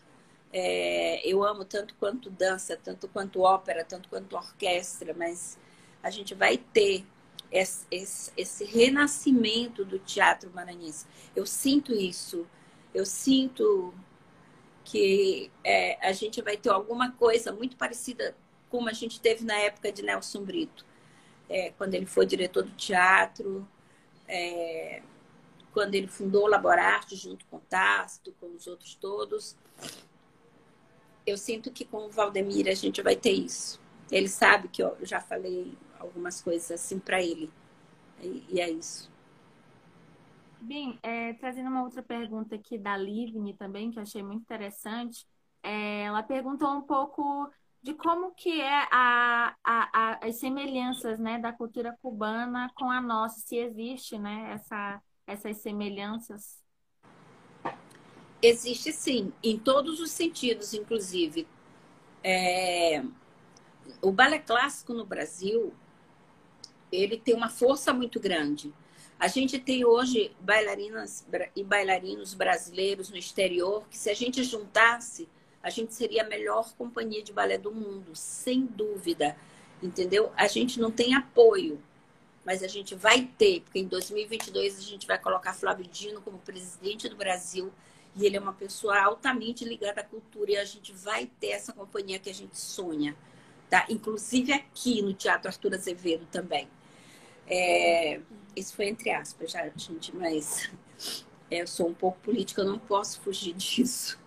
[0.52, 5.58] É, eu amo tanto quanto dança, tanto quanto ópera, tanto quanto orquestra, mas
[6.02, 7.04] a gente vai ter
[7.52, 11.06] esse, esse, esse renascimento do teatro maranhense.
[11.34, 12.46] Eu sinto isso.
[12.92, 13.94] Eu sinto
[14.84, 18.34] que é, a gente vai ter alguma coisa muito parecida
[18.68, 20.86] como a gente teve na época de Nelson Brito,
[21.48, 23.68] é, quando ele foi diretor do teatro,
[24.28, 25.02] é,
[25.72, 29.56] quando ele fundou o Laborarte junto com o Tácito, com os outros todos
[31.30, 33.80] eu sinto que com o Valdemir a gente vai ter isso.
[34.10, 37.50] Ele sabe que eu já falei algumas coisas assim para ele.
[38.22, 39.10] E, é isso.
[40.60, 45.26] Bem, é, trazendo uma outra pergunta aqui da Livni também, que eu achei muito interessante.
[45.62, 47.50] É, ela perguntou um pouco
[47.82, 53.00] de como que é a, a, a, as semelhanças né, da cultura cubana com a
[53.00, 56.59] nossa, se existe né, essa, essas semelhanças.
[58.42, 61.46] Existe sim, em todos os sentidos, inclusive.
[62.24, 63.02] É...
[64.00, 65.72] O balé clássico no Brasil,
[66.90, 68.72] ele tem uma força muito grande.
[69.18, 75.28] A gente tem hoje bailarinas e bailarinos brasileiros no exterior que, se a gente juntasse,
[75.62, 79.36] a gente seria a melhor companhia de balé do mundo, sem dúvida.
[79.82, 80.32] Entendeu?
[80.36, 81.82] A gente não tem apoio,
[82.44, 86.38] mas a gente vai ter, porque em 2022 a gente vai colocar Flávio Dino como
[86.38, 87.70] presidente do Brasil
[88.16, 91.72] e ele é uma pessoa altamente ligada à cultura e a gente vai ter essa
[91.72, 93.16] companhia que a gente sonha,
[93.68, 93.86] tá?
[93.88, 96.68] Inclusive aqui no Teatro Arthur Azevedo também.
[97.46, 98.20] É,
[98.54, 100.70] isso foi entre aspas, já, gente, mas
[101.50, 104.18] é, eu sou um pouco política, eu não posso fugir disso.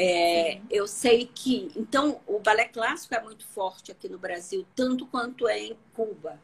[0.00, 5.04] É, eu sei que, então, o balé clássico é muito forte aqui no Brasil, tanto
[5.06, 6.40] quanto é em Cuba.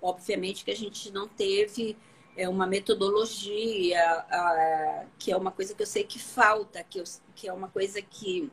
[0.00, 1.96] Obviamente que a gente não teve
[2.38, 7.04] é uma metodologia, a, que é uma coisa que eu sei que falta, que, eu,
[7.34, 8.48] que é uma coisa que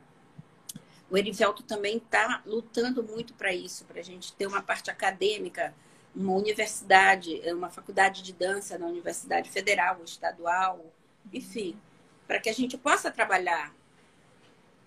[1.08, 5.72] o Erivelto também está lutando muito para isso, para a gente ter uma parte acadêmica,
[6.16, 10.84] uma universidade, uma faculdade de dança na Universidade Federal, estadual,
[11.32, 11.78] enfim,
[12.26, 13.72] para que a gente possa trabalhar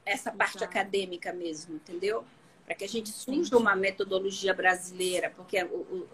[0.05, 2.25] essa parte acadêmica mesmo, entendeu?
[2.69, 5.57] Para que a gente surja uma metodologia brasileira, porque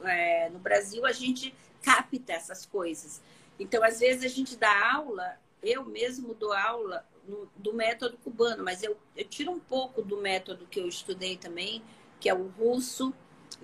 [0.05, 1.53] é, no Brasil a gente
[1.83, 3.21] capta essas coisas.
[3.59, 8.63] Então, às vezes, a gente dá aula, eu mesmo dou aula no, do método cubano,
[8.63, 11.83] mas eu, eu tiro um pouco do método que eu estudei também,
[12.21, 13.13] que é o russo,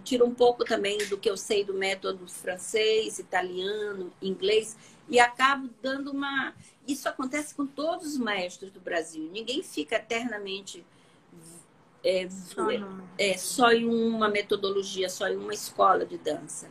[0.02, 4.76] tiro um pouco também do que eu sei do método francês, italiano, inglês,
[5.08, 6.56] e acabo dando uma.
[6.88, 9.30] Isso acontece com todos os maestros do Brasil.
[9.30, 10.84] Ninguém fica eternamente
[12.02, 12.66] é, só,
[13.18, 16.70] é, só em uma metodologia, só em uma escola de dança.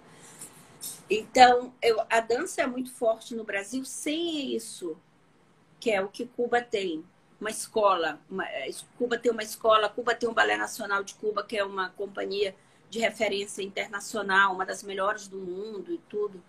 [1.09, 4.97] Então, eu, a dança é muito forte no Brasil sem isso,
[5.79, 7.03] que é o que Cuba tem.
[7.39, 8.19] Uma escola.
[8.29, 11.63] Uma, é, Cuba tem uma escola, Cuba tem um Balé Nacional de Cuba, que é
[11.63, 12.55] uma companhia
[12.89, 16.43] de referência internacional, uma das melhores do mundo e tudo.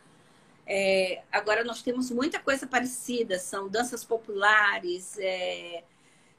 [0.66, 5.84] É, agora, nós temos muita coisa parecida, são danças populares, é,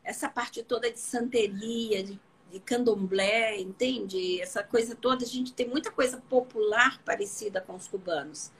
[0.04, 2.20] essa parte toda de santeria, de
[2.52, 4.42] de candomblé, entende?
[4.42, 8.52] Essa coisa toda, a gente tem muita coisa popular parecida com os cubanos.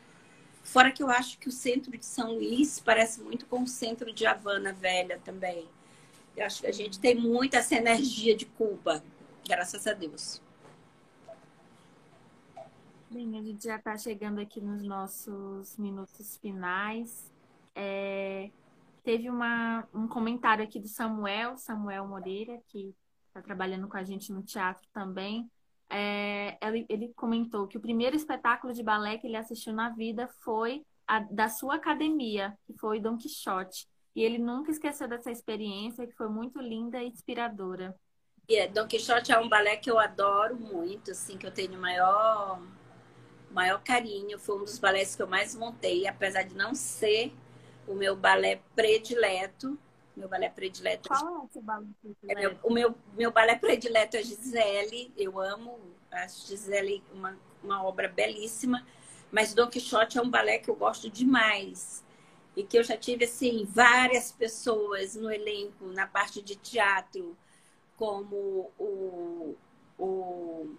[0.64, 4.14] Fora que eu acho que o centro de São Luís parece muito com o centro
[4.14, 5.68] de Havana Velha também.
[6.36, 9.04] Eu acho que a gente tem muita essa energia de Cuba,
[9.48, 10.42] graças a Deus.
[13.10, 17.30] Bem, a gente já está chegando aqui nos nossos minutos finais.
[17.76, 18.50] É,
[19.04, 22.96] teve uma, um comentário aqui do Samuel, Samuel Moreira, que
[23.32, 25.50] está trabalhando com a gente no teatro também.
[25.90, 30.30] É, ele, ele, comentou que o primeiro espetáculo de balé que ele assistiu na vida
[30.42, 33.88] foi a, da sua academia, que foi Dom Quixote.
[34.16, 37.96] E ele nunca esqueceu dessa experiência, que foi muito linda e inspiradora.
[38.50, 42.62] Yeah, Dom Quixote é um balé que eu adoro muito, assim, que eu tenho maior,
[43.50, 44.38] maior carinho.
[44.40, 47.34] Foi um dos balés que eu mais montei, apesar de não ser
[47.88, 49.78] o meu balé predileto.
[50.16, 51.08] Meu balé predileto.
[51.08, 52.28] Qual é balé predileto?
[52.28, 55.12] É meu, o meu, meu balé predileto é Gisele.
[55.18, 55.80] Eu amo.
[56.12, 58.86] Acho Gisele uma, uma obra belíssima.
[59.32, 62.04] Mas Don Quixote é um balé que eu gosto demais.
[62.56, 67.38] E que eu já tive, assim, várias pessoas no elenco, na parte de teatro,
[67.96, 69.56] como o,
[69.98, 70.76] o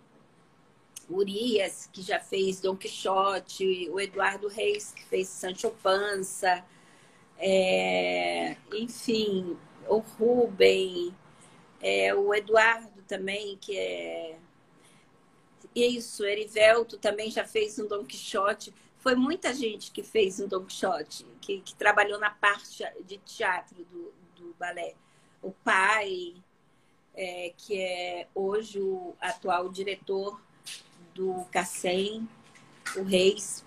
[1.09, 6.65] Urias, que já fez Don Quixote, o Eduardo Reis, que fez Sancho Panza,
[7.45, 11.13] é, enfim, o Rubem,
[11.81, 14.39] é, o Eduardo também, que é.
[15.75, 18.73] Isso, Erivelto também já fez um Don Quixote.
[18.99, 23.85] Foi muita gente que fez um Don Quixote, que, que trabalhou na parte de teatro
[23.87, 24.95] do, do balé.
[25.41, 26.35] O pai,
[27.15, 30.41] é, que é hoje o atual diretor
[31.13, 32.29] do Cassem,
[32.97, 33.65] o Reis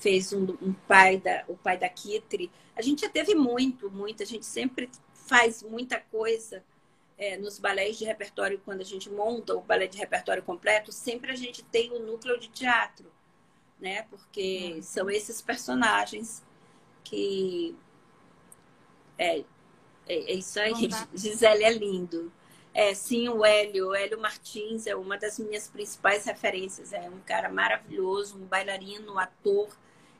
[0.00, 2.50] fez um, um, pai da o pai da Kitri.
[2.74, 4.22] A gente já teve muito, muito.
[4.22, 6.62] A gente sempre faz muita coisa
[7.18, 10.92] é, nos balés de repertório quando a gente monta o balé de repertório completo.
[10.92, 13.10] Sempre a gente tem o núcleo de teatro,
[13.80, 14.02] né?
[14.04, 14.82] Porque uhum.
[14.82, 16.44] são esses personagens
[17.02, 17.74] que
[19.18, 19.44] é, é,
[20.06, 20.72] é isso aí.
[21.14, 22.32] Gisele é lindo.
[22.74, 26.92] É, sim, o Hélio, o Hélio Martins é uma das minhas principais referências.
[26.92, 29.68] É um cara maravilhoso, um bailarino, ator.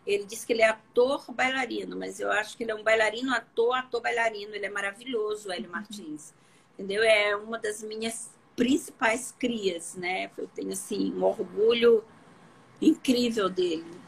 [0.07, 3.35] Ele diz que ele é ator bailarino, mas eu acho que ele é um bailarino,
[3.35, 4.55] ator, ator bailarino.
[4.55, 6.33] Ele é maravilhoso, o Hélio Martins.
[6.75, 7.03] Entendeu?
[7.03, 10.31] É uma das minhas principais crias, né?
[10.39, 12.05] Eu tenho assim um orgulho
[12.81, 14.07] incrível dele.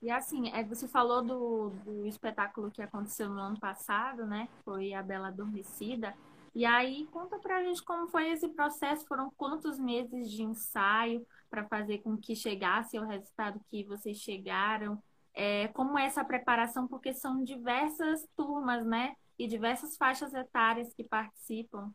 [0.00, 4.48] E assim, é, você falou do, do espetáculo que aconteceu no ano passado, né?
[4.64, 6.14] Foi a Bela Adormecida.
[6.54, 11.26] E aí, conta pra gente como foi esse processo, foram quantos meses de ensaio
[11.56, 15.02] para fazer com que chegasse ao resultado que vocês chegaram?
[15.32, 19.14] É, como é essa preparação, porque são diversas turmas, né?
[19.38, 21.90] E diversas faixas etárias que participam.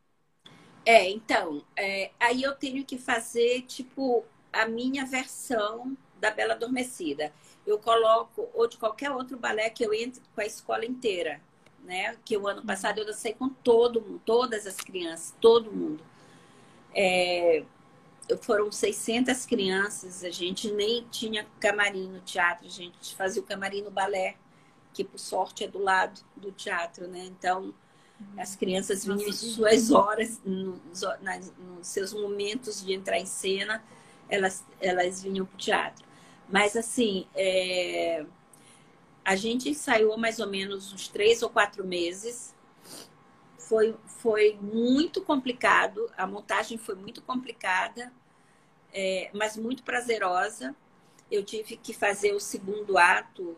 [0.84, 7.32] É, então, é, aí eu tenho que fazer, tipo, a minha versão da Bela Adormecida.
[7.64, 11.40] Eu coloco, ou de qualquer outro balé que eu entre com a escola inteira
[11.84, 12.16] né?
[12.24, 12.66] Que o ano uhum.
[12.66, 16.04] passado eu dancei com todo mundo, todas as crianças, todo mundo.
[16.94, 17.64] É,
[18.38, 23.82] foram 600 crianças, a gente nem tinha camarim no teatro, a gente fazia o camarim
[23.82, 24.36] no balé,
[24.92, 27.24] que por sorte é do lado do teatro, né?
[27.24, 27.74] Então,
[28.38, 33.82] as crianças vinham em suas horas, nos, nas, nos seus momentos de entrar em cena,
[34.28, 36.06] elas, elas vinham para o teatro.
[36.48, 38.24] Mas, assim, é,
[39.24, 42.54] a gente ensaiou mais ou menos uns três ou quatro meses.
[43.58, 48.12] Foi, foi muito complicado, a montagem foi muito complicada,
[48.92, 50.74] é, mas muito prazerosa.
[51.30, 53.56] Eu tive que fazer o segundo ato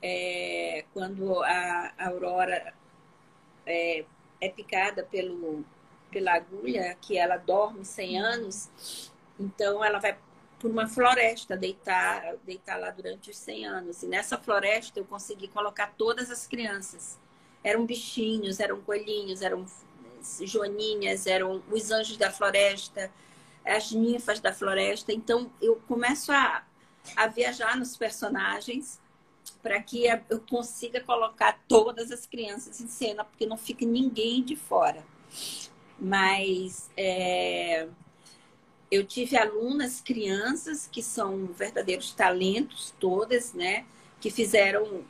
[0.00, 2.72] é, quando a, a Aurora
[3.64, 4.04] é,
[4.40, 5.64] é, picada pelo,
[6.10, 10.16] pela agulha, que ela dorme 100 anos, então ela vai
[10.58, 14.02] por uma floresta, deitar, deitar lá durante os 100 anos.
[14.02, 17.18] E nessa floresta eu consegui colocar todas as crianças.
[17.62, 19.66] Eram bichinhos, eram coelhinhos, eram
[20.42, 23.10] joaninhas, eram os anjos da floresta,
[23.66, 25.12] as ninfas da floresta.
[25.12, 26.64] Então eu começo a,
[27.16, 29.00] a viajar nos personagens
[29.62, 34.56] para que eu consiga colocar todas as crianças em cena, porque não fica ninguém de
[34.56, 35.04] fora.
[35.98, 37.88] Mas é,
[38.90, 43.84] eu tive alunas, crianças, que são verdadeiros talentos, todas, né?
[44.20, 45.04] Que fizeram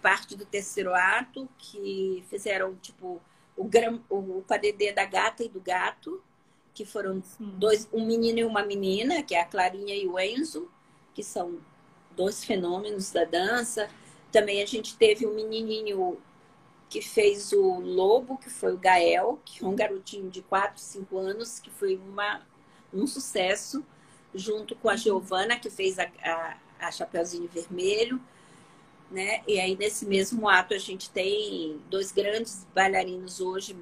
[0.00, 3.20] parte do terceiro ato, que fizeram, tipo,
[3.56, 6.22] o, gram, o padedê da gata e do gato,
[6.74, 10.68] que foram dois, um menino e uma menina, que é a Clarinha e o Enzo,
[11.14, 11.58] que são
[12.16, 13.88] dois fenômenos da dança.
[14.32, 16.18] Também a gente teve um menininho
[16.90, 21.16] que fez o Lobo, que foi o Gael, que é um garotinho de 4, 5
[21.16, 22.42] anos, que foi uma
[22.92, 23.84] um sucesso,
[24.34, 28.20] junto com a Giovana, que fez a, a, a Chapeuzinho Vermelho.
[29.10, 29.42] Né?
[29.46, 33.76] E aí, nesse mesmo ato, a gente tem dois grandes bailarinos hoje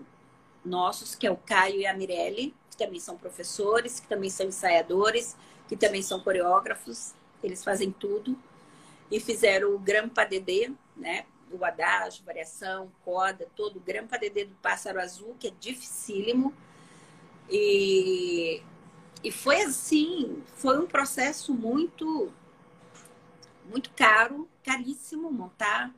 [0.64, 4.47] nossos, que é o Caio e a Mirelle, que também são professores, que também são
[4.47, 5.37] ensaiadores,
[5.68, 7.12] que também são coreógrafos,
[7.45, 8.37] eles fazem tudo.
[9.11, 11.27] E fizeram o Gran Padedê, né?
[11.51, 16.55] O adágio, variação, coda, todo o Gran Padedê do Pássaro Azul, que é dificílimo.
[17.51, 18.62] E
[19.23, 22.33] e foi assim, foi um processo muito
[23.66, 25.95] muito caro, caríssimo montar.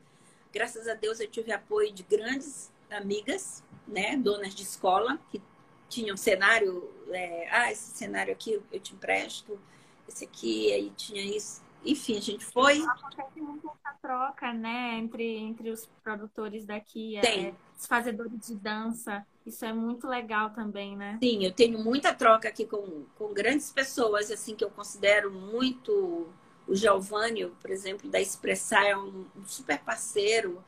[0.53, 5.41] Graças a Deus eu tive apoio de grandes amigas, né, donas de escola que
[5.89, 9.59] tinham cenário, é, ah, esse cenário aqui eu te empresto,
[10.07, 12.81] esse aqui aí tinha isso enfim, a gente foi.
[12.81, 17.47] Acontece muito essa troca, né, entre, entre os produtores daqui, Tem.
[17.47, 19.25] É, os fazedores de dança.
[19.45, 21.19] Isso é muito legal também, né?
[21.21, 26.27] Sim, eu tenho muita troca aqui com, com grandes pessoas, assim, que eu considero muito.
[26.67, 30.63] O Giovanni, por exemplo, da Expressar, é um, um super parceiro.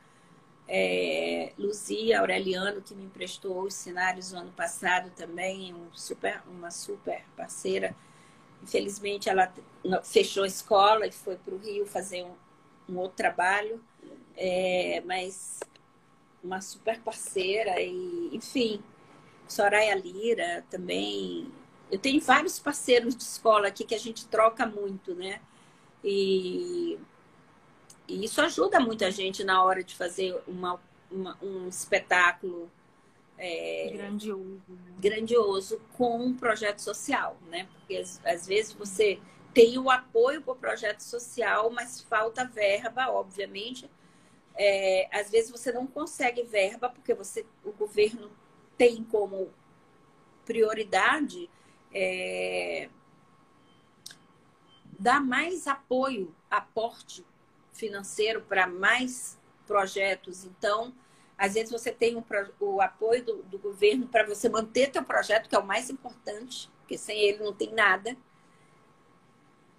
[0.68, 6.70] É, Luzia Aureliano, que me emprestou os cenários no ano passado também, um super, uma
[6.70, 7.96] super parceira.
[8.62, 9.52] Infelizmente, ela
[10.04, 12.34] fechou a escola e foi para o Rio fazer um,
[12.88, 13.82] um outro trabalho,
[14.36, 15.60] é, mas
[16.42, 18.82] uma super parceira e, enfim,
[19.46, 21.50] Soraya Lira também.
[21.90, 25.40] Eu tenho vários parceiros de escola aqui que a gente troca muito, né?
[26.04, 26.98] E,
[28.08, 30.80] e isso ajuda muita gente na hora de fazer uma,
[31.10, 32.70] uma um espetáculo
[33.36, 34.94] é, grandioso, né?
[34.98, 37.68] grandioso com um projeto social, né?
[37.72, 39.20] Porque às, às vezes você
[39.52, 43.88] tem o apoio para o projeto social, mas falta verba, obviamente.
[44.56, 48.30] É, às vezes você não consegue verba porque você, o governo
[48.76, 49.52] tem como
[50.44, 51.48] prioridade
[51.94, 52.88] é,
[54.98, 57.24] dar mais apoio, aporte
[57.78, 60.44] financeiro para mais projetos.
[60.44, 60.92] Então,
[61.36, 62.24] às vezes você tem o,
[62.60, 66.68] o apoio do, do governo para você manter teu projeto, que é o mais importante,
[66.80, 68.16] porque sem ele não tem nada.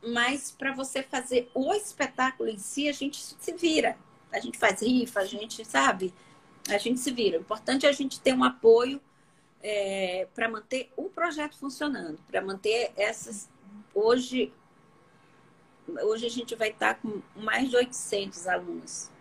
[0.02, 3.97] Mas para você fazer o espetáculo em si, a gente se vira.
[4.32, 6.14] A gente faz rifa, a gente sabe,
[6.70, 7.38] a gente se vira.
[7.38, 9.02] O importante é a gente ter um apoio
[9.62, 13.50] é, para manter o projeto funcionando, para manter essas.
[13.93, 14.54] Hoje,
[16.02, 19.12] hoje a gente vai estar com mais de 800 alunos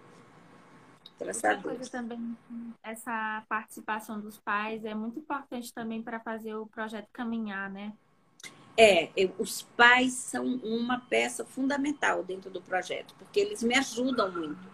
[1.21, 2.37] Outra coisa também,
[2.83, 7.93] essa participação dos pais é muito importante também para fazer o projeto caminhar, né?
[8.77, 14.31] É, eu, os pais são uma peça fundamental dentro do projeto, porque eles me ajudam
[14.31, 14.69] muito,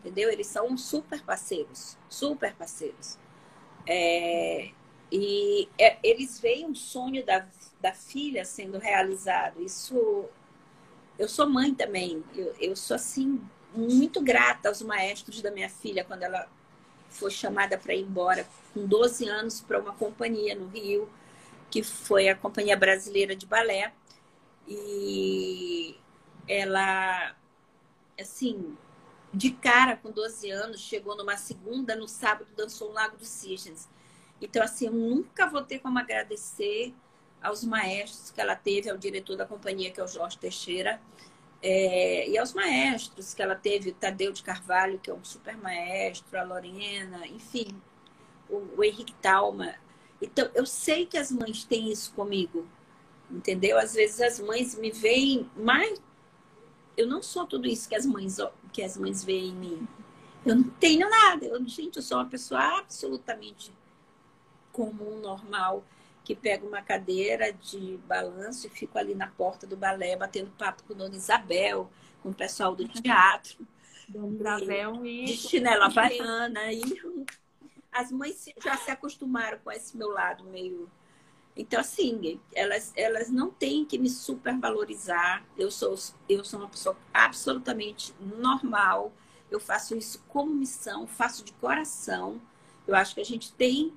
[0.00, 0.30] entendeu?
[0.30, 3.18] Eles são super parceiros, super parceiros.
[3.86, 4.70] É,
[5.10, 7.46] e é, eles veem um sonho da,
[7.82, 9.62] da filha sendo realizado.
[9.62, 10.24] Isso,
[11.22, 13.40] eu sou mãe também, eu, eu sou assim
[13.72, 16.48] muito grata aos maestros da minha filha quando ela
[17.08, 18.44] foi chamada para ir embora
[18.74, 21.08] com 12 anos para uma companhia no Rio,
[21.70, 23.92] que foi a Companhia Brasileira de Balé.
[24.66, 25.96] E
[26.48, 27.36] ela,
[28.20, 28.76] assim,
[29.32, 33.88] de cara, com 12 anos, chegou numa segunda, no sábado, dançou o Lago dos Cisnes.
[34.40, 36.92] Então, assim, eu nunca vou ter como agradecer
[37.42, 41.00] aos maestros que ela teve, ao diretor da companhia, que é o Jorge Teixeira,
[41.62, 45.56] é, e aos maestros que ela teve, o Tadeu de Carvalho, que é um super
[45.56, 47.68] maestro, a Lorena, enfim,
[48.48, 49.74] o, o Henrique Talma.
[50.20, 52.66] Então, eu sei que as mães têm isso comigo,
[53.30, 53.78] entendeu?
[53.78, 56.00] Às vezes as mães me veem mais.
[56.96, 58.38] Eu não sou tudo isso que as mães,
[58.72, 59.88] que as mães veem em mim.
[60.44, 61.46] Eu não tenho nada.
[61.46, 63.72] Eu, gente, eu sou uma pessoa absolutamente
[64.72, 65.84] comum, normal
[66.24, 70.84] que pego uma cadeira de balanço e fico ali na porta do balé batendo papo
[70.84, 71.90] com Dona Isabel,
[72.22, 73.66] com o pessoal do teatro.
[74.08, 75.24] Dona Isabel e...
[75.24, 76.72] De chinela havaiana.
[76.72, 76.82] E
[77.90, 80.88] as mães já se acostumaram com esse meu lado meio...
[81.54, 85.44] Então, assim, elas, elas não têm que me supervalorizar.
[85.58, 89.12] Eu sou, eu sou uma pessoa absolutamente normal.
[89.50, 92.40] Eu faço isso como missão, faço de coração.
[92.86, 93.92] Eu acho que a gente tem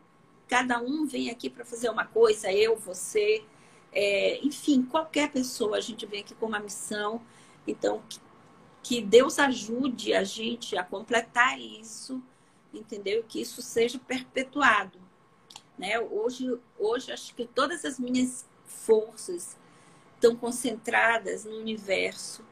[0.47, 3.43] Cada um vem aqui para fazer uma coisa, eu, você,
[3.91, 7.21] é, enfim, qualquer pessoa, a gente vem aqui com uma missão.
[7.67, 8.03] Então,
[8.83, 12.21] que, Deus ajude a gente a completar isso,
[12.71, 13.23] entendeu?
[13.27, 14.99] Que isso seja perpetuado.
[15.77, 15.99] Né?
[15.99, 19.57] Hoje, hoje, acho que todas as minhas forças
[20.13, 22.43] estão concentradas no universo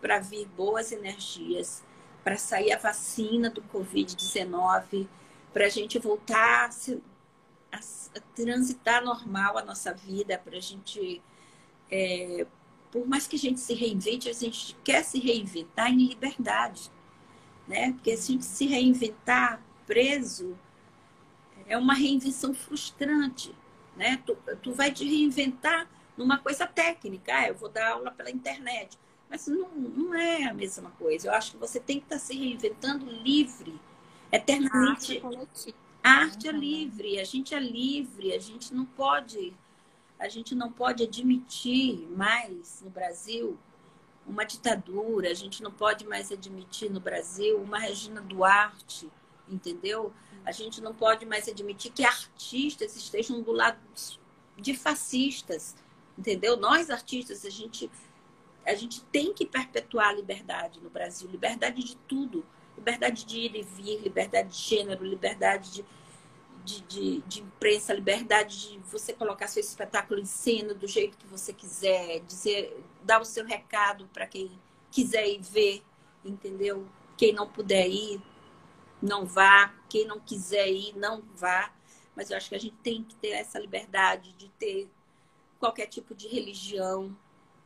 [0.00, 1.84] para vir boas energias,
[2.24, 5.06] para sair a vacina do Covid-19,
[5.52, 6.70] para a gente voltar
[7.72, 11.22] a transitar normal a nossa vida, para a gente.
[11.90, 12.46] É,
[12.90, 16.90] por mais que a gente se reinvente, a gente quer se reinventar em liberdade.
[17.68, 17.92] Né?
[17.92, 20.58] Porque se a gente se reinventar preso,
[21.66, 23.54] é uma reinvenção frustrante.
[23.96, 24.20] Né?
[24.26, 27.32] Tu, tu vai te reinventar numa coisa técnica.
[27.32, 28.98] Ah, eu vou dar aula pela internet.
[29.28, 31.28] Mas não, não é a mesma coisa.
[31.28, 33.80] Eu acho que você tem que estar se reinventando livre,
[34.32, 35.22] eternamente.
[36.02, 39.54] A arte é livre, a gente é livre, a gente não pode,
[40.18, 43.58] a gente não pode admitir mais no Brasil
[44.26, 49.10] uma ditadura, a gente não pode mais admitir no Brasil uma Regina Duarte,
[49.48, 50.12] entendeu?
[50.44, 53.78] A gente não pode mais admitir que artistas estejam do lado
[54.56, 55.74] de fascistas,
[56.16, 56.56] entendeu?
[56.56, 57.90] Nós artistas, a gente
[58.64, 62.44] a gente tem que perpetuar a liberdade no Brasil, liberdade de tudo,
[62.80, 65.84] liberdade de ir e vir, liberdade de gênero, liberdade de,
[66.64, 71.26] de, de, de imprensa, liberdade de você colocar seu espetáculo em cena do jeito que
[71.26, 74.50] você quiser, dizer, dar o seu recado para quem
[74.90, 75.82] quiser ir ver,
[76.24, 76.86] entendeu?
[77.18, 78.20] Quem não puder ir,
[79.00, 79.74] não vá.
[79.88, 81.70] Quem não quiser ir, não vá.
[82.16, 84.90] Mas eu acho que a gente tem que ter essa liberdade de ter
[85.58, 87.14] qualquer tipo de religião,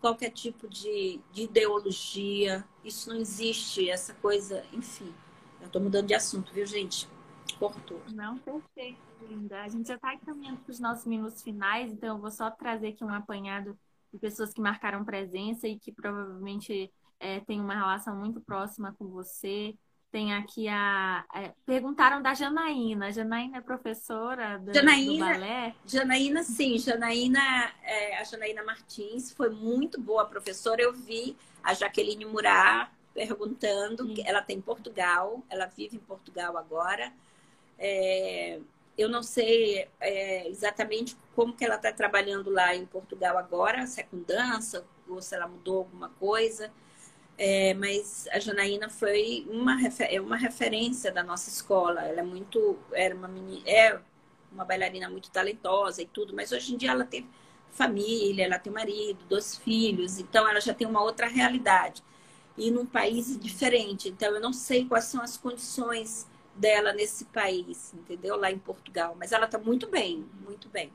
[0.05, 2.63] qualquer tipo de, de ideologia.
[2.85, 5.15] Isso não existe, essa coisa, enfim.
[5.63, 7.09] Eu estou mudando de assunto, viu, gente?
[7.59, 8.03] Cortou.
[8.13, 9.63] Não, perfeito, linda.
[9.63, 12.89] A gente já está caminhando para os nossos minutos finais, então eu vou só trazer
[12.89, 13.79] aqui um apanhado
[14.13, 19.09] de pessoas que marcaram presença e que provavelmente é, têm uma relação muito próxima com
[19.09, 19.75] você.
[20.15, 21.25] Tem aqui a.
[21.35, 23.11] É, perguntaram da Janaína.
[23.11, 25.75] Janaína é professora do, Janaína, do balé?
[25.85, 26.79] Janaína, sim.
[26.79, 30.81] Janaína, é, a Janaína Martins foi muito boa professora.
[30.81, 34.07] Eu vi a Jaqueline Murat perguntando.
[34.07, 34.23] Sim.
[34.25, 37.13] Ela tem Portugal, ela vive em Portugal agora.
[37.77, 38.61] É,
[38.97, 44.01] eu não sei é, exatamente como que ela está trabalhando lá em Portugal agora, se
[44.01, 46.71] é com dança ou se ela mudou alguma coisa.
[47.37, 49.77] É, mas a Janaína foi uma,
[50.09, 52.03] é uma referência da nossa escola.
[52.03, 52.79] Ela é muito.
[52.93, 54.01] Era uma menina, é
[54.53, 57.29] uma bailarina muito talentosa e tudo, mas hoje em dia ela tem
[57.73, 62.03] família, ela tem marido, dois filhos, então ela já tem uma outra realidade.
[62.57, 64.09] E num país diferente.
[64.09, 68.37] Então eu não sei quais são as condições dela nesse país, entendeu?
[68.37, 69.17] Lá em Portugal.
[69.19, 70.93] Mas ela está muito bem, muito bem.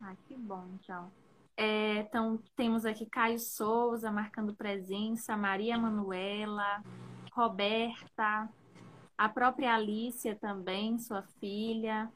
[0.00, 1.10] Ah, que bom, então.
[1.56, 6.82] É, então, temos aqui Caio Souza marcando presença, Maria Manuela,
[7.32, 8.48] Roberta,
[9.16, 12.10] a própria Alicia também, sua filha.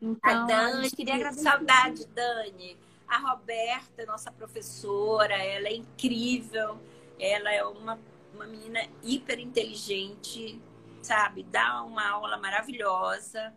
[0.00, 1.42] Então, a Dani, queria agradecer.
[1.42, 2.78] Saudade, Dani.
[3.08, 6.78] A Roberta, nossa professora, ela é incrível.
[7.18, 7.98] Ela é uma,
[8.32, 10.62] uma menina hiper inteligente,
[11.02, 11.42] sabe?
[11.42, 13.52] Dá uma aula maravilhosa.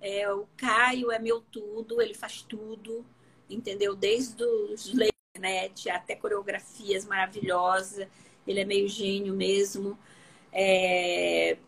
[0.00, 3.06] É, o Caio é meu tudo, ele faz tudo
[3.48, 3.94] entendeu?
[3.94, 4.92] Desde os
[5.36, 8.08] internet até coreografias maravilhosas.
[8.46, 9.98] Ele é meio gênio mesmo.
[10.52, 11.58] É,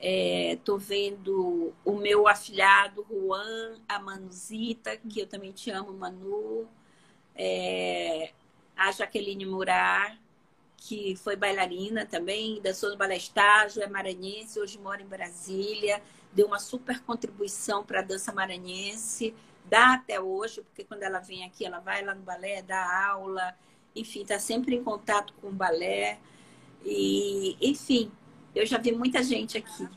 [0.00, 6.66] é, tô vendo o meu afilhado Juan, a Manuzita, que eu também te amo, Manu.
[7.34, 8.32] É,
[8.76, 10.18] a Jaqueline Murar,
[10.76, 16.46] que foi bailarina também, dançou no balé estágio, é maranhense, hoje mora em Brasília, deu
[16.46, 19.34] uma super contribuição para a dança maranhense
[19.70, 23.54] dá até hoje, porque quando ela vem aqui, ela vai lá no balé, dá aula,
[23.94, 26.18] enfim, está sempre em contato com o balé.
[26.84, 28.10] E, enfim,
[28.54, 29.88] eu já vi muita gente aqui.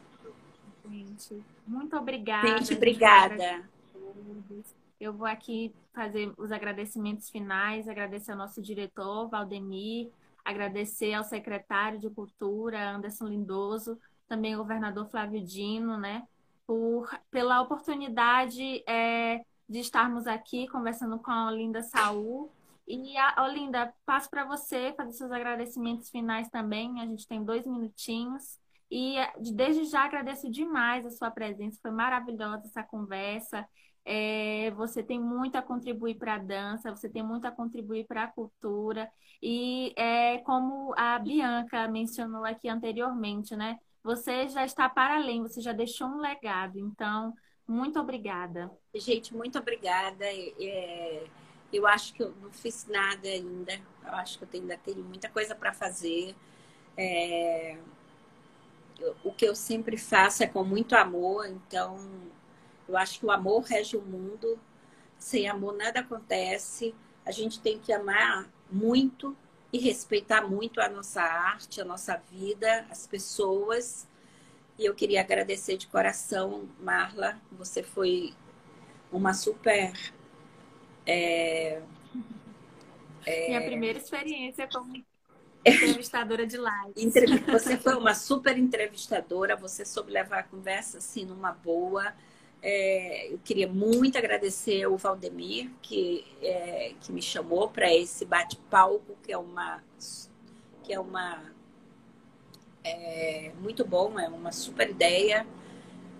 [0.89, 2.47] Gente, muito obrigada.
[2.47, 3.67] Gente, obrigada.
[4.99, 10.09] Eu vou aqui fazer os agradecimentos finais, agradecer ao nosso diretor, Valdemir,
[10.45, 16.23] agradecer ao secretário de Cultura, Anderson Lindoso, também ao governador Flávio Dino, né,
[16.65, 22.51] por, pela oportunidade é, de estarmos aqui conversando com a Olinda Saul.
[22.87, 26.99] E, a, Olinda, passo para você fazer seus agradecimentos finais também.
[27.01, 28.59] A gente tem dois minutinhos.
[28.91, 29.15] E
[29.53, 31.79] desde já agradeço demais a sua presença.
[31.81, 33.67] Foi maravilhosa essa conversa.
[34.05, 38.25] É, você tem muito a contribuir para a dança, você tem muito a contribuir para
[38.25, 39.09] a cultura.
[39.41, 43.79] E é, como a Bianca mencionou aqui anteriormente, né?
[44.03, 46.77] Você já está para além, você já deixou um legado.
[46.77, 47.33] Então,
[47.67, 48.71] muito obrigada.
[48.95, 50.25] Gente, muito obrigada.
[50.25, 51.25] É,
[51.71, 53.73] eu acho que eu não fiz nada ainda.
[54.03, 56.35] Eu acho que eu ainda tenho muita coisa para fazer.
[56.97, 57.77] É,
[59.23, 61.97] o que eu sempre faço é com muito amor, então
[62.87, 64.59] eu acho que o amor rege o mundo.
[65.17, 66.93] Sem amor nada acontece.
[67.25, 69.35] A gente tem que amar muito
[69.71, 74.07] e respeitar muito a nossa arte, a nossa vida, as pessoas
[74.83, 77.39] e eu queria agradecer de coração, Marla.
[77.53, 78.33] Você foi
[79.09, 79.93] uma super.
[81.05, 81.81] É,
[83.25, 84.93] é, Minha primeira experiência como
[85.65, 86.93] entrevistadora de live.
[87.49, 92.13] Você foi uma super entrevistadora, você soube levar a conversa assim numa boa.
[92.61, 99.17] É, eu queria muito agradecer o Valdemir, que, é, que me chamou para esse bate-palco,
[99.23, 99.81] que é uma,
[100.83, 101.52] que é uma
[102.83, 105.45] é muito bom, é uma super ideia.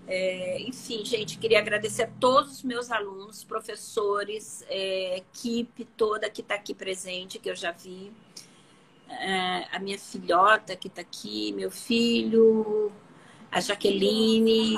[0.06, 6.42] É, enfim, gente, queria agradecer a todos os meus alunos, professores, é, equipe toda que
[6.42, 8.12] está aqui presente, que eu já vi.
[9.10, 12.92] É, a minha filhota que está aqui, meu filho,
[13.52, 14.76] a Jaqueline,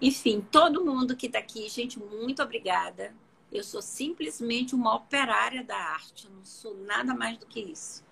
[0.00, 3.14] enfim, todo mundo que está aqui, gente, muito obrigada.
[3.50, 8.04] Eu sou simplesmente uma operária da arte, eu não sou nada mais do que isso.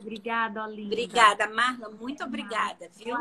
[0.00, 0.94] Obrigada, Olinda.
[0.94, 3.16] Obrigada, Marla, muito obrigada, viu?